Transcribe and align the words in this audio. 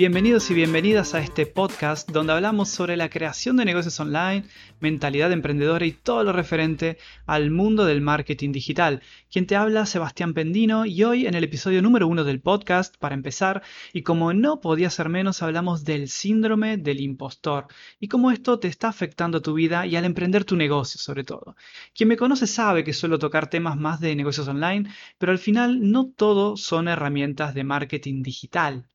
Bienvenidos 0.00 0.50
y 0.50 0.54
bienvenidas 0.54 1.12
a 1.12 1.20
este 1.20 1.44
podcast 1.44 2.08
donde 2.10 2.32
hablamos 2.32 2.70
sobre 2.70 2.96
la 2.96 3.10
creación 3.10 3.58
de 3.58 3.66
negocios 3.66 4.00
online, 4.00 4.44
mentalidad 4.80 5.30
emprendedora 5.30 5.84
y 5.84 5.92
todo 5.92 6.24
lo 6.24 6.32
referente 6.32 6.96
al 7.26 7.50
mundo 7.50 7.84
del 7.84 8.00
marketing 8.00 8.50
digital. 8.50 9.02
Quien 9.30 9.46
te 9.46 9.56
habla, 9.56 9.84
Sebastián 9.84 10.32
Pendino, 10.32 10.86
y 10.86 11.04
hoy 11.04 11.26
en 11.26 11.34
el 11.34 11.44
episodio 11.44 11.82
número 11.82 12.08
uno 12.08 12.24
del 12.24 12.40
podcast, 12.40 12.96
para 12.96 13.14
empezar, 13.14 13.62
y 13.92 14.00
como 14.00 14.32
no 14.32 14.62
podía 14.62 14.88
ser 14.88 15.10
menos, 15.10 15.42
hablamos 15.42 15.84
del 15.84 16.08
síndrome 16.08 16.78
del 16.78 17.02
impostor 17.02 17.66
y 17.98 18.08
cómo 18.08 18.30
esto 18.30 18.58
te 18.58 18.68
está 18.68 18.88
afectando 18.88 19.36
a 19.36 19.42
tu 19.42 19.52
vida 19.52 19.86
y 19.86 19.96
al 19.96 20.06
emprender 20.06 20.46
tu 20.46 20.56
negocio 20.56 20.98
sobre 20.98 21.24
todo. 21.24 21.56
Quien 21.94 22.08
me 22.08 22.16
conoce 22.16 22.46
sabe 22.46 22.84
que 22.84 22.94
suelo 22.94 23.18
tocar 23.18 23.50
temas 23.50 23.76
más 23.76 24.00
de 24.00 24.16
negocios 24.16 24.48
online, 24.48 24.88
pero 25.18 25.30
al 25.30 25.38
final 25.38 25.90
no 25.90 26.06
todo 26.06 26.56
son 26.56 26.88
herramientas 26.88 27.52
de 27.52 27.64
marketing 27.64 28.22
digital. 28.22 28.86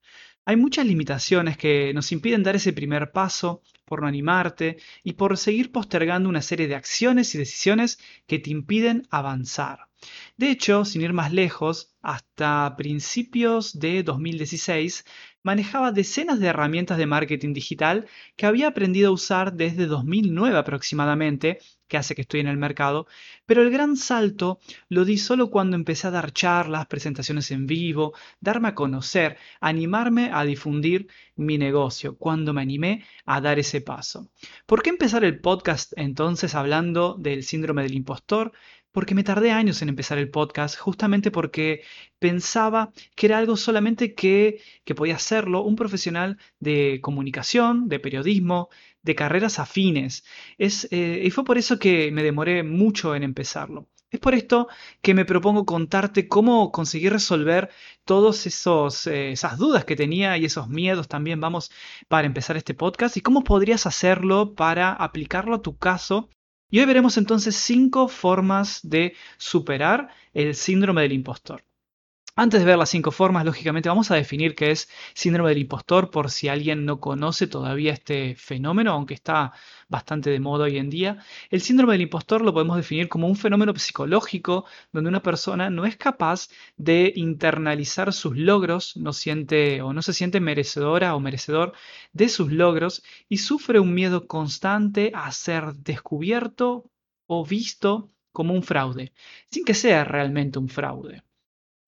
Hay 0.48 0.58
muchas 0.58 0.86
limitaciones 0.86 1.58
que 1.58 1.92
nos 1.96 2.12
impiden 2.12 2.44
dar 2.44 2.56
ese 2.56 2.72
primer 2.72 3.12
paso 3.12 3.64
por 3.84 4.02
no 4.02 4.08
animarte 4.08 4.78
y 5.04 5.14
por 5.14 5.38
seguir 5.38 5.72
postergando 5.72 6.30
una 6.30 6.44
serie 6.44 6.68
de 6.68 6.76
acciones 6.76 7.34
y 7.34 7.40
decisiones 7.40 7.98
que 8.28 8.38
te 8.38 8.52
impiden 8.52 9.08
avanzar. 9.10 9.88
De 10.38 10.52
hecho, 10.52 10.86
sin 10.86 11.02
ir 11.02 11.14
más 11.14 11.34
lejos, 11.34 11.96
hasta 12.04 12.76
principios 12.78 13.80
de 13.80 14.04
2016 14.04 15.06
manejaba 15.42 15.92
decenas 15.92 16.40
de 16.40 16.48
herramientas 16.48 17.00
de 17.00 17.08
marketing 17.08 17.54
digital 17.54 18.08
que 18.36 18.46
había 18.46 18.68
aprendido 18.68 19.10
a 19.10 19.14
usar 19.14 19.54
desde 19.54 19.88
2009 19.88 20.58
aproximadamente, 20.58 21.60
que 21.88 21.98
hace 21.98 22.16
que 22.16 22.22
estoy 22.22 22.40
en 22.40 22.48
el 22.48 22.58
mercado, 22.58 23.08
pero 23.46 23.62
el 23.62 23.72
gran 23.72 23.98
salto 23.98 24.60
lo 24.90 25.06
di 25.06 25.18
solo 25.18 25.50
cuando 25.50 25.76
empecé 25.76 26.08
a 26.08 26.12
dar 26.12 26.32
charlas, 26.32 26.88
presentaciones 26.88 27.52
en 27.52 27.68
vivo, 27.68 28.14
darme 28.40 28.70
a 28.70 28.76
conocer, 28.76 29.38
animarme 29.60 30.32
a 30.34 30.44
difundir 30.44 31.08
mi 31.36 31.58
negocio, 31.58 32.18
cuando 32.18 32.54
me 32.54 32.62
animé 32.62 33.06
a 33.26 33.42
dar 33.42 33.60
ese 33.60 33.82
paso. 33.82 34.30
¿Por 34.66 34.82
qué 34.82 34.90
empezar 34.90 35.24
el 35.24 35.40
podcast 35.40 35.94
entonces 35.98 36.56
hablando 36.56 37.16
del 37.20 37.44
síndrome 37.44 37.84
del 37.84 37.94
impostor? 37.96 38.54
Porque 38.96 39.14
me 39.14 39.26
tardé 39.26 39.52
años 39.52 39.82
en 39.82 39.90
empezar 39.90 40.18
el 40.18 40.30
podcast, 40.30 40.80
justamente 40.80 41.30
porque 41.30 41.82
pensaba 42.18 42.94
que 43.16 43.26
era 43.28 43.38
algo 43.40 43.58
solamente 43.58 44.16
que, 44.16 44.62
que 44.86 44.96
podía 44.96 45.18
hacerlo 45.18 45.64
un 45.64 45.76
profesional 45.76 46.38
de 46.62 47.00
comunicación, 47.02 47.90
de 47.90 48.00
periodismo, 48.00 48.70
de 49.04 49.16
carreras 49.16 49.60
afines. 49.60 50.24
Es, 50.58 50.88
eh, 50.92 51.22
y 51.26 51.30
fue 51.32 51.44
por 51.44 51.58
eso 51.58 51.78
que 51.78 52.10
me 52.14 52.24
demoré 52.24 52.64
mucho 52.64 53.16
en 53.16 53.24
empezarlo. 53.24 53.90
Es 54.12 54.22
por 54.22 54.34
esto 54.34 54.70
que 55.02 55.14
me 55.14 55.26
propongo 55.26 55.66
contarte 55.66 56.30
cómo 56.30 56.72
conseguir 56.72 57.12
resolver 57.12 57.70
todas 58.06 58.46
eh, 59.08 59.32
esas 59.34 59.58
dudas 59.58 59.84
que 59.84 59.98
tenía 59.98 60.38
y 60.38 60.46
esos 60.46 60.70
miedos 60.70 61.10
también, 61.10 61.42
vamos, 61.42 61.70
para 62.08 62.28
empezar 62.28 62.56
este 62.56 62.74
podcast 62.74 63.18
y 63.18 63.22
cómo 63.22 63.44
podrías 63.44 63.86
hacerlo 63.88 64.56
para 64.56 64.94
aplicarlo 64.94 65.56
a 65.56 65.62
tu 65.62 65.78
caso 65.78 66.30
y 66.70 66.80
hoy 66.80 66.86
veremos 66.86 67.18
entonces 67.18 67.56
cinco 67.56 68.08
formas 68.08 68.80
de 68.84 69.16
superar 69.38 70.10
el 70.34 70.56
síndrome 70.56 71.02
del 71.04 71.14
impostor. 71.14 71.64
Antes 72.38 72.60
de 72.60 72.66
ver 72.66 72.78
las 72.78 72.90
cinco 72.90 73.12
formas, 73.12 73.46
lógicamente 73.46 73.88
vamos 73.90 74.12
a 74.12 74.16
definir 74.16 74.56
qué 74.56 74.72
es 74.72 74.90
síndrome 75.14 75.50
del 75.50 75.60
impostor 75.60 76.12
por 76.12 76.30
si 76.30 76.50
alguien 76.50 76.86
no 76.86 77.00
conoce 77.00 77.48
todavía 77.48 77.94
este 77.94 78.36
fenómeno, 78.36 78.92
aunque 78.92 79.14
está 79.14 79.54
bastante 79.88 80.30
de 80.30 80.40
moda 80.42 80.66
hoy 80.66 80.78
en 80.78 80.90
día. 80.90 81.20
El 81.50 81.62
síndrome 81.62 81.94
del 81.94 82.02
impostor 82.02 82.42
lo 82.42 82.54
podemos 82.54 82.76
definir 82.78 83.08
como 83.10 83.28
un 83.28 83.38
fenómeno 83.38 83.74
psicológico 83.76 84.66
donde 84.92 85.10
una 85.10 85.22
persona 85.24 85.70
no 85.70 85.86
es 85.86 85.96
capaz 85.98 86.50
de 86.78 87.14
internalizar 87.16 88.12
sus 88.12 88.36
logros, 88.38 88.98
no 88.98 89.14
siente 89.14 89.82
o 89.82 89.94
no 89.94 90.02
se 90.02 90.14
siente 90.14 90.42
merecedora 90.42 91.16
o 91.16 91.22
merecedor 91.22 91.74
de 92.12 92.28
sus 92.30 92.52
logros 92.52 93.02
y 93.30 93.38
sufre 93.38 93.80
un 93.80 93.94
miedo 93.94 94.28
constante 94.28 95.12
a 95.16 95.32
ser 95.32 95.74
descubierto 95.76 96.92
o 97.28 97.46
visto 97.46 98.12
como 98.34 98.54
un 98.54 98.64
fraude, 98.64 99.14
sin 99.50 99.64
que 99.64 99.74
sea 99.74 100.04
realmente 100.04 100.60
un 100.60 100.68
fraude. 100.70 101.24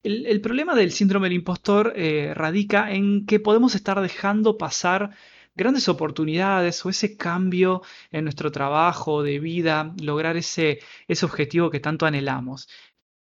El, 0.02 0.40
problema 0.40 0.74
del 0.74 0.92
síndrome 0.92 1.26
del 1.26 1.36
impostor 1.38 1.92
eh, 1.96 2.32
radica 2.34 2.92
en 2.92 3.26
que 3.26 3.40
podemos 3.40 3.74
estar 3.74 4.00
dejando 4.00 4.56
pasar 4.56 5.10
grandes 5.56 5.88
oportunidades 5.88 6.84
o 6.86 6.90
ese 6.90 7.16
cambio 7.16 7.82
en 8.12 8.24
nuestro 8.24 8.52
trabajo 8.52 9.22
de 9.22 9.40
vida, 9.40 9.92
lograr 10.00 10.36
ese, 10.36 10.80
ese 11.08 11.26
objetivo 11.26 11.70
que 11.70 11.80
tanto 11.80 12.06
anhelamos. 12.06 12.68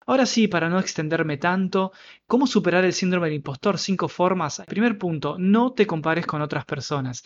Ahora 0.05 0.25
sí, 0.25 0.47
para 0.47 0.69
no 0.69 0.79
extenderme 0.79 1.37
tanto, 1.37 1.91
¿cómo 2.27 2.47
superar 2.47 2.83
el 2.85 2.93
síndrome 2.93 3.27
del 3.27 3.35
impostor? 3.37 3.77
Cinco 3.77 4.07
formas. 4.09 4.61
Primer 4.67 4.97
punto, 4.97 5.37
no 5.39 5.73
te 5.73 5.87
compares 5.87 6.25
con 6.25 6.41
otras 6.41 6.65
personas. 6.65 7.23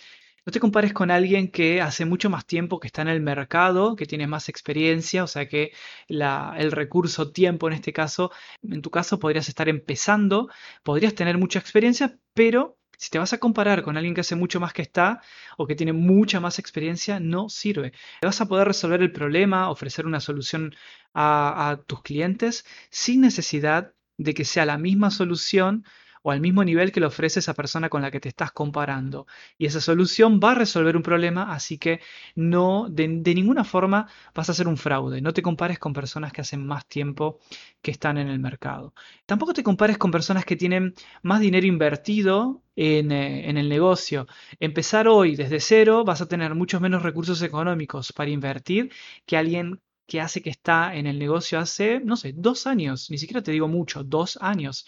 No 0.47 0.53
te 0.53 0.61
compares 0.61 0.93
con 0.93 1.11
alguien 1.11 1.51
que 1.51 1.81
hace 1.81 2.05
mucho 2.05 2.29
más 2.29 2.45
tiempo 2.45 2.79
que 2.79 2.87
está 2.87 3.01
en 3.01 3.09
el 3.09 3.19
mercado, 3.19 3.97
que 3.97 4.05
tiene 4.05 4.27
más 4.27 4.47
experiencia, 4.47 5.25
o 5.25 5.27
sea 5.27 5.49
que 5.49 5.73
el 6.07 6.71
recurso 6.71 7.33
tiempo 7.33 7.67
en 7.67 7.73
este 7.73 7.91
caso, 7.91 8.31
en 8.63 8.81
tu 8.81 8.89
caso 8.89 9.19
podrías 9.19 9.49
estar 9.49 9.67
empezando, 9.67 10.49
podrías 10.83 11.15
tener 11.15 11.37
mucha 11.37 11.59
experiencia, 11.59 12.17
pero 12.33 12.77
si 12.97 13.09
te 13.09 13.19
vas 13.19 13.33
a 13.33 13.39
comparar 13.39 13.83
con 13.83 13.97
alguien 13.97 14.15
que 14.15 14.21
hace 14.21 14.37
mucho 14.37 14.61
más 14.61 14.71
que 14.71 14.83
está 14.83 15.21
o 15.57 15.67
que 15.67 15.75
tiene 15.75 15.91
mucha 15.91 16.39
más 16.39 16.59
experiencia, 16.59 17.19
no 17.19 17.49
sirve. 17.49 17.91
Vas 18.21 18.39
a 18.39 18.47
poder 18.47 18.69
resolver 18.69 19.01
el 19.01 19.11
problema, 19.11 19.69
ofrecer 19.69 20.05
una 20.05 20.21
solución 20.21 20.73
a, 21.13 21.71
a 21.71 21.83
tus 21.83 22.01
clientes 22.03 22.65
sin 22.89 23.19
necesidad 23.19 23.95
de 24.15 24.33
que 24.33 24.45
sea 24.45 24.65
la 24.65 24.77
misma 24.77 25.11
solución 25.11 25.83
o 26.27 26.31
al 26.31 26.41
mismo 26.41 26.61
nivel 26.65 26.91
que 26.91 26.99
le 26.99 27.05
ofrece 27.05 27.39
esa 27.39 27.53
persona 27.53 27.87
con 27.87 28.01
la 28.01 28.11
que 28.11 28.19
te 28.19 28.27
estás 28.27 28.51
comparando. 28.51 29.27
Y 29.57 29.65
esa 29.65 29.79
solución 29.79 30.41
va 30.43 30.51
a 30.51 30.55
resolver 30.55 30.97
un 30.97 31.01
problema, 31.01 31.53
así 31.53 31.77
que 31.77 32.01
no, 32.35 32.87
de, 32.89 33.07
ninguna 33.07 33.63
forma 33.63 34.09
vas 34.35 34.49
a 34.49 34.51
hacer 34.51 34.67
un 34.67 34.75
fraude. 34.75 35.21
No 35.21 35.31
te 35.31 35.41
compares 35.41 35.79
con 35.79 35.93
personas 35.93 36.33
que 36.33 36.41
hacen 36.41 36.67
más 36.67 36.85
tiempo 36.85 37.39
que 37.81 37.91
están 37.91 38.17
en 38.17 38.27
el 38.27 38.39
mercado. 38.39 38.93
Tampoco 39.25 39.53
te 39.53 39.63
compares 39.63 39.97
con 39.97 40.11
personas 40.11 40.43
que 40.43 40.57
tienen 40.57 40.95
más 41.23 41.39
dinero 41.39 41.65
invertido 41.65 42.61
en, 42.75 43.13
eh, 43.13 43.49
en, 43.49 43.57
el 43.57 43.69
negocio. 43.69 44.27
Empezar 44.59 45.07
hoy 45.07 45.37
desde 45.37 45.61
cero 45.61 46.03
vas 46.03 46.19
a 46.19 46.27
tener 46.27 46.55
muchos 46.55 46.81
menos 46.81 47.03
recursos 47.03 47.41
económicos 47.41 48.11
para 48.11 48.29
invertir 48.29 48.91
que 49.25 49.37
alguien 49.37 49.79
que 50.07 50.21
hace 50.21 50.41
que 50.41 50.49
está 50.49 50.95
en 50.95 51.05
el 51.05 51.19
negocio 51.19 51.59
hace, 51.59 51.99
no 51.99 52.15
sé, 52.15 52.33
dos 52.33 52.65
años, 52.65 53.11
ni 53.11 53.17
siquiera 53.17 53.43
te 53.43 53.51
digo 53.51 53.67
mucho, 53.67 54.03
dos 54.03 54.37
años 54.41 54.85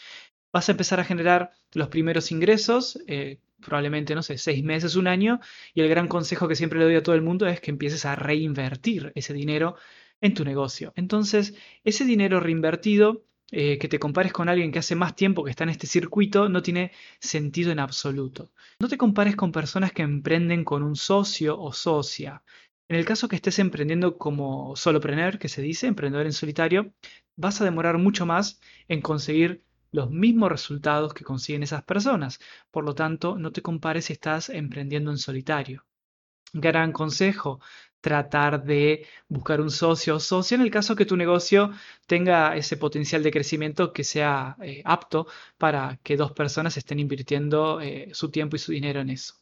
vas 0.52 0.70
a 0.70 0.72
empezar 0.72 1.00
a 1.00 1.04
generar 1.04 1.52
los 1.74 1.90
primeros 1.90 2.32
ingresos, 2.32 3.00
eh, 3.08 3.40
probablemente, 3.62 4.16
no 4.16 4.24
sé, 4.24 4.38
seis 4.38 4.64
meses, 4.64 4.96
un 4.96 5.08
año, 5.08 5.40
y 5.74 5.82
el 5.82 5.90
gran 5.90 6.08
consejo 6.08 6.48
que 6.48 6.56
siempre 6.56 6.80
le 6.80 6.86
doy 6.86 6.96
a 6.96 7.04
todo 7.04 7.16
el 7.16 7.22
mundo 7.22 7.48
es 7.48 7.60
que 7.62 7.72
empieces 7.72 8.06
a 8.06 8.16
reinvertir 8.16 9.12
ese 9.16 9.34
dinero 9.34 9.76
en 10.22 10.34
tu 10.34 10.44
negocio. 10.46 10.94
Entonces, 10.96 11.56
ese 11.84 12.06
dinero 12.06 12.40
reinvertido, 12.40 13.24
eh, 13.52 13.78
que 13.80 13.88
te 13.88 14.00
compares 14.00 14.32
con 14.32 14.48
alguien 14.48 14.72
que 14.72 14.80
hace 14.80 14.96
más 14.96 15.16
tiempo 15.16 15.44
que 15.44 15.50
está 15.52 15.64
en 15.64 15.72
este 15.72 15.88
circuito, 15.88 16.50
no 16.50 16.62
tiene 16.62 16.92
sentido 17.20 17.72
en 17.72 17.80
absoluto. 17.80 18.52
No 18.80 18.88
te 18.88 18.98
compares 18.98 19.36
con 19.36 19.52
personas 19.52 19.92
que 19.92 20.04
emprenden 20.04 20.64
con 20.64 20.84
un 20.84 20.96
socio 20.96 21.60
o 21.60 21.74
socia. 21.74 22.44
En 22.88 22.96
el 22.96 23.06
caso 23.06 23.28
que 23.28 23.36
estés 23.36 23.60
emprendiendo 23.60 24.18
como 24.18 24.76
solopreneur, 24.76 25.38
que 25.40 25.50
se 25.50 25.62
dice, 25.62 25.88
emprendedor 25.88 26.26
en 26.26 26.34
solitario, 26.34 26.94
vas 27.36 27.62
a 27.62 27.66
demorar 27.66 27.98
mucho 27.98 28.26
más 28.26 28.60
en 28.88 29.02
conseguir 29.02 29.64
los 29.92 30.12
mismos 30.12 30.52
resultados 30.52 31.14
que 31.14 31.24
consiguen 31.24 31.64
esas 31.64 31.84
personas. 31.84 32.40
Por 32.72 32.84
lo 32.86 32.96
tanto, 32.96 33.38
no 33.38 33.52
te 33.52 33.62
compares 33.62 34.06
si 34.06 34.14
estás 34.14 34.50
emprendiendo 34.50 35.12
en 35.12 35.18
solitario. 35.18 35.86
Gran 36.54 36.92
consejo, 36.92 37.60
tratar 38.02 38.64
de 38.64 39.06
buscar 39.28 39.62
un 39.62 39.72
socio 39.72 40.16
o 40.16 40.20
socia 40.20 40.56
en 40.56 40.62
el 40.62 40.72
caso 40.72 40.96
que 40.96 41.06
tu 41.06 41.18
negocio 41.18 41.72
tenga 42.08 42.56
ese 42.56 42.78
potencial 42.78 43.24
de 43.24 43.32
crecimiento 43.32 43.94
que 43.94 44.04
sea 44.04 44.56
eh, 44.62 44.82
apto 44.86 45.28
para 45.58 46.00
que 46.04 46.18
dos 46.18 46.32
personas 46.32 46.78
estén 46.78 47.00
invirtiendo 47.00 47.82
eh, 47.82 48.10
su 48.14 48.32
tiempo 48.32 48.56
y 48.56 48.60
su 48.60 48.72
dinero 48.72 49.02
en 49.02 49.10
eso. 49.10 49.36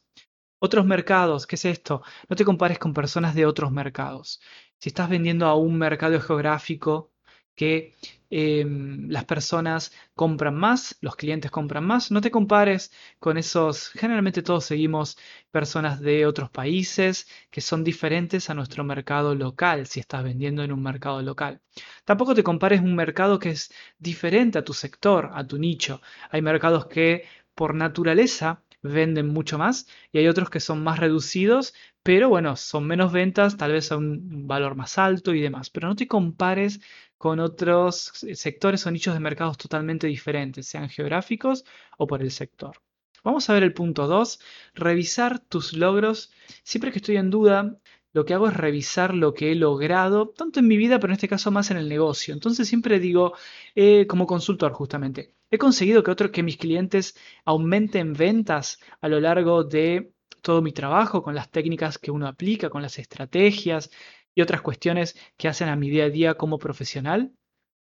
Otros 0.60 0.86
mercados, 0.86 1.46
¿qué 1.46 1.54
es 1.56 1.64
esto? 1.66 2.02
No 2.28 2.34
te 2.36 2.44
compares 2.44 2.78
con 2.78 2.92
personas 2.92 3.34
de 3.34 3.46
otros 3.46 3.70
mercados. 3.70 4.40
Si 4.80 4.88
estás 4.88 5.08
vendiendo 5.08 5.46
a 5.46 5.54
un 5.54 5.78
mercado 5.78 6.20
geográfico 6.20 7.12
que 7.54 7.94
Em, 8.30 9.08
las 9.08 9.24
personas 9.24 9.92
compran 10.14 10.54
más, 10.54 10.96
los 11.00 11.16
clientes 11.16 11.50
compran 11.50 11.84
más. 11.84 12.10
No 12.10 12.20
te 12.20 12.30
compares 12.30 12.92
con 13.18 13.38
esos, 13.38 13.88
generalmente 13.90 14.42
todos 14.42 14.64
seguimos 14.66 15.16
personas 15.50 16.00
de 16.00 16.26
otros 16.26 16.50
países 16.50 17.26
que 17.50 17.60
son 17.62 17.84
diferentes 17.84 18.50
a 18.50 18.54
nuestro 18.54 18.84
mercado 18.84 19.34
local, 19.34 19.86
si 19.86 20.00
estás 20.00 20.24
vendiendo 20.24 20.62
en 20.62 20.72
un 20.72 20.82
mercado 20.82 21.22
local. 21.22 21.60
Tampoco 22.04 22.34
te 22.34 22.42
compares 22.42 22.80
un 22.80 22.94
mercado 22.94 23.38
que 23.38 23.50
es 23.50 23.72
diferente 23.98 24.58
a 24.58 24.64
tu 24.64 24.74
sector, 24.74 25.30
a 25.32 25.46
tu 25.46 25.58
nicho. 25.58 26.00
Hay 26.30 26.42
mercados 26.42 26.86
que 26.86 27.24
por 27.54 27.74
naturaleza 27.74 28.62
venden 28.82 29.28
mucho 29.28 29.58
más 29.58 29.86
y 30.12 30.18
hay 30.18 30.28
otros 30.28 30.50
que 30.50 30.60
son 30.60 30.82
más 30.84 30.98
reducidos, 30.98 31.74
pero 32.02 32.28
bueno, 32.28 32.56
son 32.56 32.86
menos 32.86 33.12
ventas, 33.12 33.56
tal 33.56 33.72
vez 33.72 33.90
a 33.92 33.96
un 33.96 34.46
valor 34.46 34.74
más 34.76 34.98
alto 34.98 35.34
y 35.34 35.40
demás. 35.40 35.70
Pero 35.70 35.88
no 35.88 35.96
te 35.96 36.06
compares 36.06 36.80
con 37.18 37.40
otros 37.40 38.12
sectores 38.34 38.86
o 38.86 38.90
nichos 38.90 39.14
de 39.14 39.20
mercados 39.20 39.58
totalmente 39.58 40.06
diferentes, 40.06 40.66
sean 40.68 40.88
geográficos 40.88 41.64
o 41.98 42.06
por 42.06 42.22
el 42.22 42.30
sector. 42.30 42.80
Vamos 43.24 43.50
a 43.50 43.54
ver 43.54 43.64
el 43.64 43.74
punto 43.74 44.06
2, 44.06 44.40
revisar 44.74 45.40
tus 45.40 45.72
logros. 45.72 46.32
Siempre 46.62 46.92
que 46.92 46.98
estoy 46.98 47.16
en 47.16 47.30
duda, 47.30 47.76
lo 48.12 48.24
que 48.24 48.34
hago 48.34 48.48
es 48.48 48.54
revisar 48.56 49.14
lo 49.14 49.34
que 49.34 49.52
he 49.52 49.54
logrado, 49.54 50.28
tanto 50.28 50.60
en 50.60 50.68
mi 50.68 50.76
vida, 50.76 50.98
pero 50.98 51.12
en 51.12 51.16
este 51.16 51.28
caso 51.28 51.50
más 51.50 51.70
en 51.70 51.76
el 51.76 51.88
negocio. 51.88 52.32
Entonces 52.32 52.68
siempre 52.68 53.00
digo, 53.00 53.34
eh, 53.74 54.06
como 54.06 54.26
consultor 54.26 54.72
justamente, 54.72 55.34
he 55.50 55.58
conseguido 55.58 56.02
que, 56.02 56.10
otro, 56.10 56.30
que 56.32 56.42
mis 56.42 56.56
clientes 56.56 57.16
aumenten 57.44 58.14
ventas 58.14 58.80
a 59.00 59.08
lo 59.08 59.20
largo 59.20 59.64
de 59.64 60.12
todo 60.40 60.62
mi 60.62 60.72
trabajo, 60.72 61.22
con 61.22 61.34
las 61.34 61.50
técnicas 61.50 61.98
que 61.98 62.10
uno 62.10 62.26
aplica, 62.26 62.70
con 62.70 62.82
las 62.82 62.98
estrategias 62.98 63.90
y 64.38 64.40
otras 64.40 64.62
cuestiones 64.62 65.16
que 65.36 65.48
hacen 65.48 65.68
a 65.68 65.74
mi 65.74 65.90
día 65.90 66.04
a 66.04 66.10
día 66.10 66.34
como 66.34 66.58
profesional. 66.60 67.32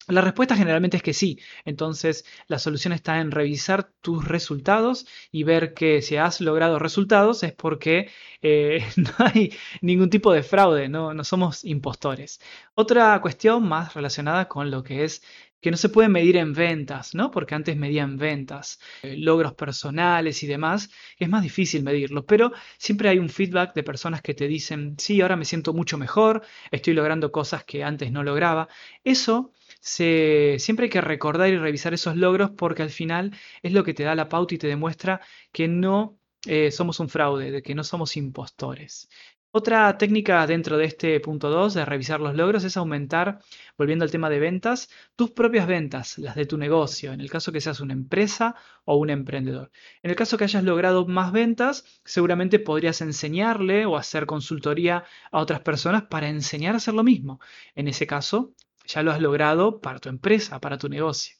La 0.09 0.21
respuesta 0.21 0.55
generalmente 0.55 0.99
es 0.99 1.03
que 1.03 1.15
sí. 1.15 1.39
Entonces, 1.65 2.27
la 2.49 2.59
solución 2.59 2.93
está 2.93 3.21
en 3.21 3.31
revisar 3.31 3.91
tus 4.03 4.29
resultados 4.29 5.07
y 5.33 5.45
ver 5.45 5.73
que 5.73 6.03
si 6.03 6.17
has 6.17 6.43
logrado 6.43 6.79
resultados 6.79 7.43
es 7.45 7.55
porque 7.55 8.11
eh, 8.43 8.85
no 8.99 9.11
hay 9.19 9.55
ningún 9.81 10.11
tipo 10.11 10.35
de 10.35 10.43
fraude, 10.43 10.91
no, 10.91 11.15
no 11.15 11.25
somos 11.25 11.65
impostores. 11.65 12.41
Otra 12.75 13.19
cuestión 13.23 13.67
más 13.67 13.95
relacionada 13.95 14.47
con 14.47 14.71
lo 14.71 14.83
que 14.83 15.05
es 15.05 15.23
que 15.65 15.71
no 15.71 15.79
se 15.79 15.89
puede 15.89 16.11
medir 16.11 16.37
en 16.37 16.53
ventas, 16.53 17.15
¿no? 17.15 17.31
Porque 17.31 17.55
antes 17.55 17.75
medían 17.75 18.19
ventas, 18.19 18.79
eh, 19.03 19.17
logros 19.17 19.55
personales 19.55 20.43
y 20.43 20.47
demás, 20.47 20.91
es 21.19 21.27
más 21.31 21.43
difícil 21.43 21.83
medirlo, 21.83 22.27
pero 22.27 22.53
siempre 22.77 23.09
hay 23.09 23.19
un 23.19 23.31
feedback 23.31 23.75
de 23.75 23.83
personas 23.83 24.21
que 24.21 24.35
te 24.35 24.47
dicen, 24.47 24.95
sí, 24.99 25.23
ahora 25.23 25.37
me 25.37 25.47
siento 25.47 25.73
mucho 25.73 25.97
mejor, 25.97 26.43
estoy 26.71 26.93
logrando 26.93 27.33
cosas 27.33 27.65
que 27.65 27.83
antes 27.83 28.13
no 28.13 28.23
lograba. 28.23 28.69
Eso 29.05 29.53
siempre 29.81 30.85
hay 30.85 30.91
que 30.91 31.01
recordar 31.01 31.49
y 31.49 31.57
revisar 31.57 31.95
esos 31.95 32.15
logros 32.15 32.51
porque 32.51 32.83
al 32.83 32.91
final 32.91 33.35
es 33.63 33.73
lo 33.73 33.85
que 33.85 33.95
te 33.95 34.03
da 34.03 34.15
la 34.15 34.29
pauta 34.29 34.55
y 34.55 34.59
te 34.59 34.67
demuestra 34.67 35.23
que 35.51 35.67
no 35.67 36.19
eh, 36.47 36.71
somos 36.73 37.01
un 37.01 37.09
fraude, 37.09 37.51
de 37.51 37.63
que 37.63 37.75
no 37.75 37.85
somos 37.85 38.19
impostores. 38.19 39.09
Otra 39.57 39.97
técnica 39.99 40.45
dentro 40.49 40.77
de 40.77 40.87
este 40.87 41.21
punto 41.21 41.49
2 41.49 41.75
de 41.75 41.85
revisar 41.85 42.21
los 42.21 42.35
logros 42.35 42.65
es 42.65 42.77
aumentar, 42.77 43.39
volviendo 43.79 44.05
al 44.05 44.11
tema 44.11 44.29
de 44.29 44.41
ventas, 44.41 44.91
tus 45.15 45.31
propias 45.31 45.69
ventas, 45.69 46.19
las 46.19 46.35
de 46.35 46.45
tu 46.45 46.59
negocio, 46.59 47.13
en 47.13 47.21
el 47.21 47.31
caso 47.31 47.53
que 47.53 47.61
seas 47.61 47.79
una 47.79 47.93
empresa 47.93 48.57
o 48.85 48.97
un 48.97 49.11
emprendedor. 49.11 49.71
En 50.03 50.11
el 50.11 50.17
caso 50.17 50.37
que 50.37 50.43
hayas 50.43 50.65
logrado 50.65 51.07
más 51.07 51.31
ventas, 51.31 51.85
seguramente 52.05 52.59
podrías 52.59 53.01
enseñarle 53.01 53.87
o 53.87 53.97
hacer 53.97 54.27
consultoría 54.27 55.05
a 55.31 55.39
otras 55.39 55.61
personas 55.61 56.03
para 56.03 56.29
enseñar 56.29 56.75
a 56.75 56.79
hacer 56.79 56.95
lo 56.95 57.05
mismo. 57.05 57.39
En 57.77 57.87
ese 57.87 58.09
caso, 58.09 58.55
ya 58.87 59.05
lo 59.05 59.13
has 59.13 59.21
logrado 59.21 59.81
para 59.81 60.01
tu 60.01 60.09
empresa, 60.09 60.61
para 60.61 60.79
tu 60.79 60.89
negocio. 60.89 61.37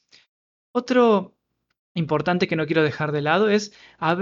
Otro 0.71 1.35
importante 1.95 2.47
que 2.47 2.55
no 2.55 2.65
quiero 2.65 2.83
dejar 2.83 3.11
de 3.11 3.21
lado 3.21 3.49
es, 3.49 3.73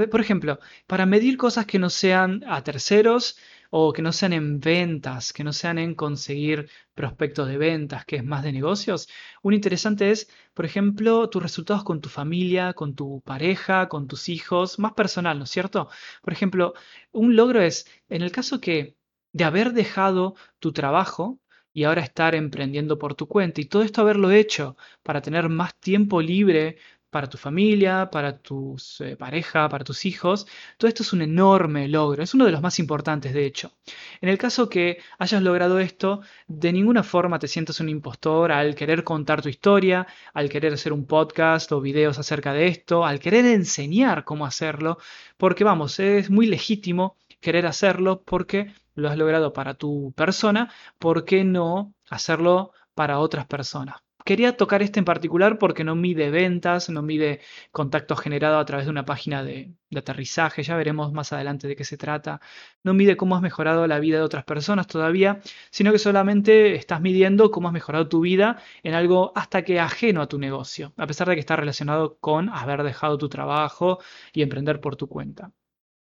por 0.10 0.20
ejemplo, 0.20 0.58
para 0.88 1.06
medir 1.06 1.38
cosas 1.38 1.68
que 1.68 1.78
no 1.78 1.92
sean 1.92 2.44
a 2.48 2.64
terceros 2.64 3.38
o 3.76 3.92
que 3.92 4.04
no 4.04 4.12
sean 4.12 4.34
en 4.34 4.60
ventas, 4.60 5.34
que 5.34 5.44
no 5.44 5.52
sean 5.52 5.80
en 5.80 5.96
conseguir 5.96 6.70
prospectos 6.94 7.48
de 7.48 7.58
ventas, 7.58 8.06
que 8.06 8.18
es 8.18 8.24
más 8.24 8.44
de 8.44 8.52
negocios, 8.52 9.10
un 9.42 9.56
interesante 9.56 10.12
es, 10.12 10.30
por 10.54 10.66
ejemplo, 10.66 11.28
tus 11.30 11.42
resultados 11.42 11.84
con 11.84 12.00
tu 12.00 12.08
familia, 12.10 12.74
con 12.74 12.94
tu 12.94 13.22
pareja, 13.22 13.90
con 13.90 14.08
tus 14.08 14.30
hijos, 14.30 14.78
más 14.78 14.94
personal, 14.94 15.40
¿no 15.40 15.46
es 15.46 15.50
cierto? 15.50 15.90
Por 16.22 16.34
ejemplo, 16.34 16.74
un 17.12 17.36
logro 17.36 17.62
es, 17.62 17.88
en 18.10 18.22
el 18.22 18.32
caso 18.32 18.62
que 18.62 18.96
de 19.32 19.44
haber 19.44 19.74
dejado 19.74 20.36
tu 20.60 20.72
trabajo, 20.72 21.40
y 21.74 21.86
ahora 21.86 22.04
estar 22.04 22.36
emprendiendo 22.36 23.00
por 23.00 23.16
tu 23.16 23.28
cuenta 23.28 23.60
y 23.60 23.66
todo 23.66 23.82
esto 23.84 24.02
haberlo 24.02 24.32
hecho 24.32 24.78
para 25.02 25.22
tener 25.22 25.50
más 25.50 25.76
tiempo 25.80 26.22
libre 26.22 26.78
para 27.14 27.30
tu 27.30 27.38
familia, 27.38 28.10
para 28.12 28.40
tu 28.40 28.76
eh, 29.00 29.16
pareja, 29.16 29.70
para 29.70 29.86
tus 29.86 30.06
hijos, 30.06 30.46
todo 30.78 30.90
esto 30.90 31.04
es 31.04 31.14
un 31.14 31.22
enorme 31.22 31.88
logro, 31.88 32.24
es 32.24 32.34
uno 32.34 32.46
de 32.46 32.52
los 32.52 32.62
más 32.62 32.80
importantes 32.80 33.34
de 33.34 33.46
hecho. 33.46 33.72
En 34.20 34.28
el 34.30 34.38
caso 34.38 34.68
que 34.70 34.98
hayas 35.20 35.42
logrado 35.42 35.80
esto, 35.80 36.22
de 36.48 36.74
ninguna 36.74 37.04
forma 37.04 37.40
te 37.40 37.48
sientas 37.48 37.80
un 37.80 37.90
impostor 37.90 38.52
al 38.52 38.76
querer 38.76 39.06
contar 39.06 39.42
tu 39.42 39.50
historia, 39.50 40.06
al 40.34 40.50
querer 40.50 40.74
hacer 40.74 40.92
un 40.92 41.06
podcast 41.06 41.72
o 41.72 41.80
videos 41.80 42.20
acerca 42.20 42.52
de 42.52 42.68
esto, 42.68 43.06
al 43.06 43.20
querer 43.20 43.46
enseñar 43.46 44.26
cómo 44.26 44.46
hacerlo, 44.46 44.98
porque 45.38 45.64
vamos, 45.64 46.00
es 46.00 46.30
muy 46.30 46.48
legítimo 46.48 47.16
querer 47.40 47.66
hacerlo 47.68 48.24
porque 48.24 48.74
lo 48.96 49.10
has 49.10 49.18
logrado 49.18 49.54
para 49.54 49.76
tu 49.76 50.14
persona, 50.16 50.72
¿por 51.00 51.26
qué 51.26 51.44
no 51.44 51.94
hacerlo 52.10 52.72
para 52.96 53.20
otras 53.20 53.46
personas? 53.46 54.03
Quería 54.26 54.56
tocar 54.58 54.82
este 54.82 55.00
en 55.00 55.06
particular 55.06 55.58
porque 55.60 55.84
no 55.84 55.96
mide 55.96 56.30
ventas, 56.32 56.90
no 56.90 57.02
mide 57.02 57.42
contacto 57.72 58.16
generado 58.16 58.58
a 58.58 58.66
través 58.66 58.86
de 58.86 58.92
una 58.92 59.06
página 59.06 59.44
de, 59.44 59.74
aterrizaje, 59.96 60.64
ya 60.64 60.76
veremos 60.76 61.14
más 61.14 61.34
adelante 61.34 61.68
de 61.68 61.76
qué 61.76 61.84
se 61.84 61.98
trata, 61.98 62.42
no 62.84 62.94
mide 62.94 63.18
cómo 63.18 63.36
has 63.36 63.42
mejorado 63.42 63.86
la 63.86 64.00
vida 64.00 64.18
de 64.18 64.24
otras 64.24 64.44
personas 64.46 64.88
todavía, 64.88 65.42
sino 65.72 65.92
que 65.92 66.00
solamente 66.00 66.76
estás 66.76 67.02
midiendo 67.02 67.52
cómo 67.52 67.68
has 67.68 67.74
mejorado 67.74 68.08
tu 68.08 68.22
vida 68.22 68.58
en 68.84 68.94
algo 68.96 69.34
hasta 69.36 69.64
que 69.64 69.80
ajeno 69.80 70.22
a 70.22 70.28
tu 70.28 70.40
negocio, 70.40 70.94
a 70.98 71.06
pesar 71.08 71.28
de 71.30 71.36
que 71.36 71.42
está 71.42 71.56
relacionado 71.56 72.18
con 72.20 72.50
haber 72.50 72.84
dejado 72.84 73.18
tu 73.18 73.30
trabajo 73.30 74.00
y 74.34 74.42
emprender 74.42 74.80
por 74.82 74.96
tu 74.96 75.08
cuenta. 75.08 75.52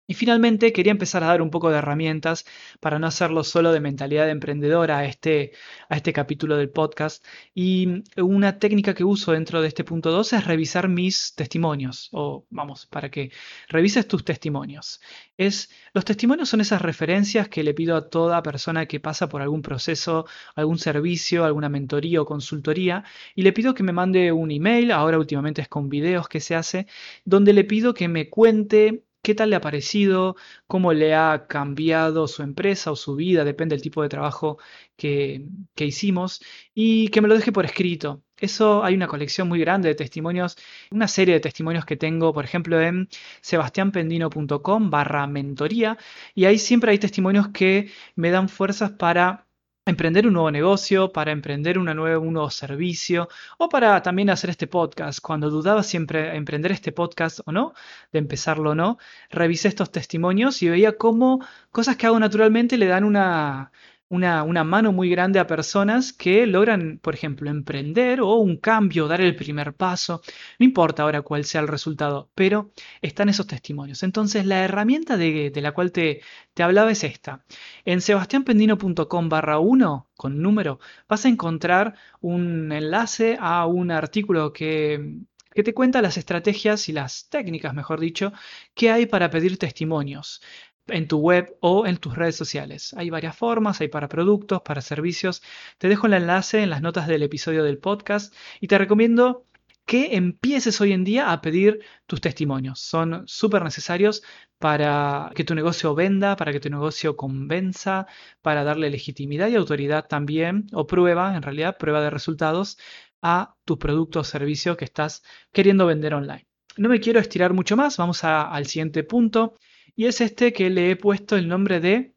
Y 0.08 0.14
finalmente 0.14 0.72
quería 0.72 0.92
empezar 0.92 1.24
a 1.24 1.26
dar 1.26 1.42
un 1.42 1.50
poco 1.50 1.70
de 1.70 1.78
herramientas 1.78 2.44
para 2.80 2.98
no 2.98 3.08
hacerlo 3.08 3.42
solo 3.42 3.72
de 3.72 3.80
mentalidad 3.80 4.26
de 4.26 4.30
emprendedora 4.30 4.98
a 4.98 5.04
este, 5.04 5.52
a 5.88 5.96
este 5.96 6.12
capítulo 6.12 6.56
del 6.56 6.70
podcast. 6.70 7.24
Y 7.54 8.04
una 8.16 8.58
técnica 8.58 8.94
que 8.94 9.02
uso 9.02 9.32
dentro 9.32 9.60
de 9.60 9.68
este 9.68 9.82
punto 9.82 10.12
2 10.12 10.34
es 10.34 10.46
revisar 10.46 10.88
mis 10.88 11.34
testimonios, 11.34 12.08
o 12.12 12.46
vamos, 12.50 12.86
para 12.86 13.10
que 13.10 13.32
revises 13.68 14.06
tus 14.06 14.24
testimonios. 14.24 15.00
Es, 15.36 15.70
los 15.92 16.04
testimonios 16.04 16.48
son 16.48 16.60
esas 16.60 16.82
referencias 16.82 17.48
que 17.48 17.64
le 17.64 17.74
pido 17.74 17.96
a 17.96 18.08
toda 18.08 18.42
persona 18.42 18.86
que 18.86 19.00
pasa 19.00 19.28
por 19.28 19.42
algún 19.42 19.62
proceso, 19.62 20.26
algún 20.54 20.78
servicio, 20.78 21.44
alguna 21.44 21.68
mentoría 21.68 22.22
o 22.22 22.26
consultoría, 22.26 23.04
y 23.34 23.42
le 23.42 23.52
pido 23.52 23.74
que 23.74 23.82
me 23.82 23.92
mande 23.92 24.30
un 24.32 24.50
email, 24.52 24.92
ahora 24.92 25.18
últimamente 25.18 25.62
es 25.62 25.68
con 25.68 25.88
videos 25.88 26.28
que 26.28 26.40
se 26.40 26.54
hace, 26.54 26.86
donde 27.24 27.52
le 27.52 27.64
pido 27.64 27.92
que 27.94 28.08
me 28.08 28.30
cuente 28.30 29.02
qué 29.26 29.34
tal 29.34 29.50
le 29.50 29.56
ha 29.56 29.60
parecido, 29.60 30.36
cómo 30.68 30.92
le 30.92 31.12
ha 31.16 31.46
cambiado 31.48 32.28
su 32.28 32.44
empresa 32.44 32.92
o 32.92 32.96
su 32.96 33.16
vida, 33.16 33.42
depende 33.44 33.74
del 33.74 33.82
tipo 33.82 34.00
de 34.02 34.08
trabajo 34.08 34.58
que, 34.96 35.44
hicimos, 35.78 36.40
y 36.74 37.08
que 37.08 37.20
me 37.20 37.26
lo 37.26 37.34
deje 37.34 37.50
por 37.50 37.64
escrito. 37.64 38.22
Eso 38.36 38.84
hay 38.84 38.94
una 38.94 39.08
colección 39.08 39.48
muy 39.48 39.58
grande 39.58 39.88
de 39.88 39.96
testimonios, 39.96 40.56
una 40.92 41.08
serie 41.08 41.34
de 41.34 41.40
testimonios 41.40 41.84
que 41.84 41.96
tengo, 41.96 42.32
por 42.32 42.44
ejemplo, 42.44 42.80
en 42.80 43.08
sebastianpendino.com 43.40 44.90
barra 44.90 45.26
mentoría, 45.26 45.98
y 46.34 46.44
ahí 46.44 46.58
siempre 46.58 46.92
hay 46.92 46.98
testimonios 47.00 47.48
que 47.48 47.90
me 48.14 48.30
dan 48.30 48.48
fuerzas 48.48 48.92
para 48.92 49.45
emprender 49.86 50.26
un 50.26 50.32
nuevo 50.34 50.50
negocio, 50.50 51.12
para 51.12 51.30
emprender 51.32 51.78
una 51.78 51.94
nueva, 51.94 52.18
un 52.18 52.32
nuevo 52.32 52.50
servicio 52.50 53.28
o 53.56 53.68
para 53.68 54.02
también 54.02 54.30
hacer 54.30 54.50
este 54.50 54.66
podcast. 54.66 55.20
Cuando 55.20 55.48
dudaba 55.48 55.82
siempre 55.84 56.36
emprender 56.36 56.72
este 56.72 56.90
podcast 56.92 57.40
o 57.46 57.52
no, 57.52 57.72
de 58.12 58.18
empezarlo 58.18 58.70
o 58.70 58.74
no, 58.74 58.98
revisé 59.30 59.68
estos 59.68 59.92
testimonios 59.92 60.60
y 60.62 60.68
veía 60.68 60.96
cómo 60.96 61.40
cosas 61.70 61.96
que 61.96 62.06
hago 62.06 62.18
naturalmente 62.18 62.76
le 62.76 62.86
dan 62.86 63.04
una, 63.04 63.70
una, 64.08 64.64
mano 64.64 64.92
muy 64.92 65.10
grande 65.10 65.38
a 65.38 65.46
personas 65.46 66.12
que 66.12 66.46
logran, 66.46 66.98
por 67.02 67.14
ejemplo, 67.14 67.50
emprender 67.50 68.20
o 68.20 68.36
un 68.36 68.56
cambio, 68.56 69.08
dar 69.08 69.20
el 69.20 69.34
primer 69.36 69.74
paso. 69.74 70.22
No 70.58 70.66
importa 70.66 71.02
ahora 71.02 71.22
cuál 71.22 71.44
sea 71.44 71.60
el 71.60 71.68
resultado, 71.68 72.30
pero 72.34 72.70
están 73.02 73.28
esos 73.28 73.46
testimonios. 73.46 74.02
Entonces, 74.02 74.46
la 74.46 74.64
herramienta 74.64 75.16
de, 75.16 75.52
la 75.56 75.72
cual 75.72 75.92
te, 75.92 76.20
te, 76.54 76.62
hablaba 76.62 76.92
es 76.92 77.04
esta. 77.04 77.44
En 77.84 78.00
sebastianpendino.com 78.00 79.28
barra 79.28 79.58
1, 79.58 80.08
con 80.16 80.40
número, 80.40 80.78
vas 81.08 81.24
a 81.24 81.28
encontrar 81.28 81.94
un 82.20 82.70
enlace 82.72 83.36
a 83.40 83.66
un 83.66 83.90
artículo 83.90 84.52
que 84.52 85.20
que 85.56 85.62
te 85.62 85.72
cuenta 85.72 86.02
las 86.02 86.18
estrategias 86.18 86.88
y 86.90 86.92
las 86.92 87.30
técnicas, 87.30 87.72
mejor 87.72 87.98
dicho, 87.98 88.30
que 88.74 88.90
hay 88.90 89.06
para 89.06 89.30
pedir 89.30 89.58
testimonios 89.58 90.42
en 90.88 91.08
tu 91.08 91.18
web 91.18 91.56
o 91.60 91.86
en 91.86 91.96
tus 91.98 92.16
redes 92.16 92.36
sociales. 92.36 92.94
Hay 92.96 93.10
varias 93.10 93.36
formas, 93.36 93.80
hay 93.80 93.88
para 93.88 94.08
productos, 94.08 94.62
para 94.62 94.80
servicios. 94.80 95.42
Te 95.78 95.88
dejo 95.88 96.06
el 96.06 96.14
enlace 96.14 96.62
en 96.62 96.70
las 96.70 96.82
notas 96.82 97.08
del 97.08 97.22
episodio 97.22 97.64
del 97.64 97.78
podcast 97.78 98.34
y 98.60 98.68
te 98.68 98.78
recomiendo 98.78 99.46
que 99.86 100.16
empieces 100.16 100.80
hoy 100.80 100.92
en 100.92 101.04
día 101.04 101.30
a 101.32 101.40
pedir 101.40 101.80
tus 102.06 102.20
testimonios. 102.20 102.80
Son 102.80 103.22
súper 103.26 103.62
necesarios 103.62 104.22
para 104.58 105.30
que 105.34 105.44
tu 105.44 105.54
negocio 105.54 105.94
venda, 105.94 106.34
para 106.36 106.52
que 106.52 106.60
tu 106.60 106.68
negocio 106.70 107.16
convenza, 107.16 108.06
para 108.42 108.64
darle 108.64 108.90
legitimidad 108.90 109.48
y 109.48 109.54
autoridad 109.54 110.06
también, 110.08 110.66
o 110.72 110.86
prueba, 110.88 111.36
en 111.36 111.42
realidad, 111.42 111.76
prueba 111.78 112.00
de 112.00 112.10
resultados 112.10 112.78
a 113.22 113.54
tu 113.64 113.78
producto 113.78 114.20
o 114.20 114.24
servicio 114.24 114.76
que 114.76 114.84
estás 114.84 115.22
queriendo 115.52 115.86
vender 115.86 116.14
online. 116.14 116.46
No 116.76 116.88
me 116.88 117.00
quiero 117.00 117.20
estirar 117.20 117.52
mucho 117.52 117.76
más, 117.76 117.96
vamos 117.96 118.24
al 118.24 118.66
siguiente 118.66 119.04
punto 119.04 119.54
y 119.94 120.06
es 120.06 120.20
este 120.20 120.52
que 120.52 120.70
le 120.70 120.90
he 120.90 120.96
puesto 120.96 121.36
el 121.36 121.48
nombre 121.48 121.80
de 121.80 122.14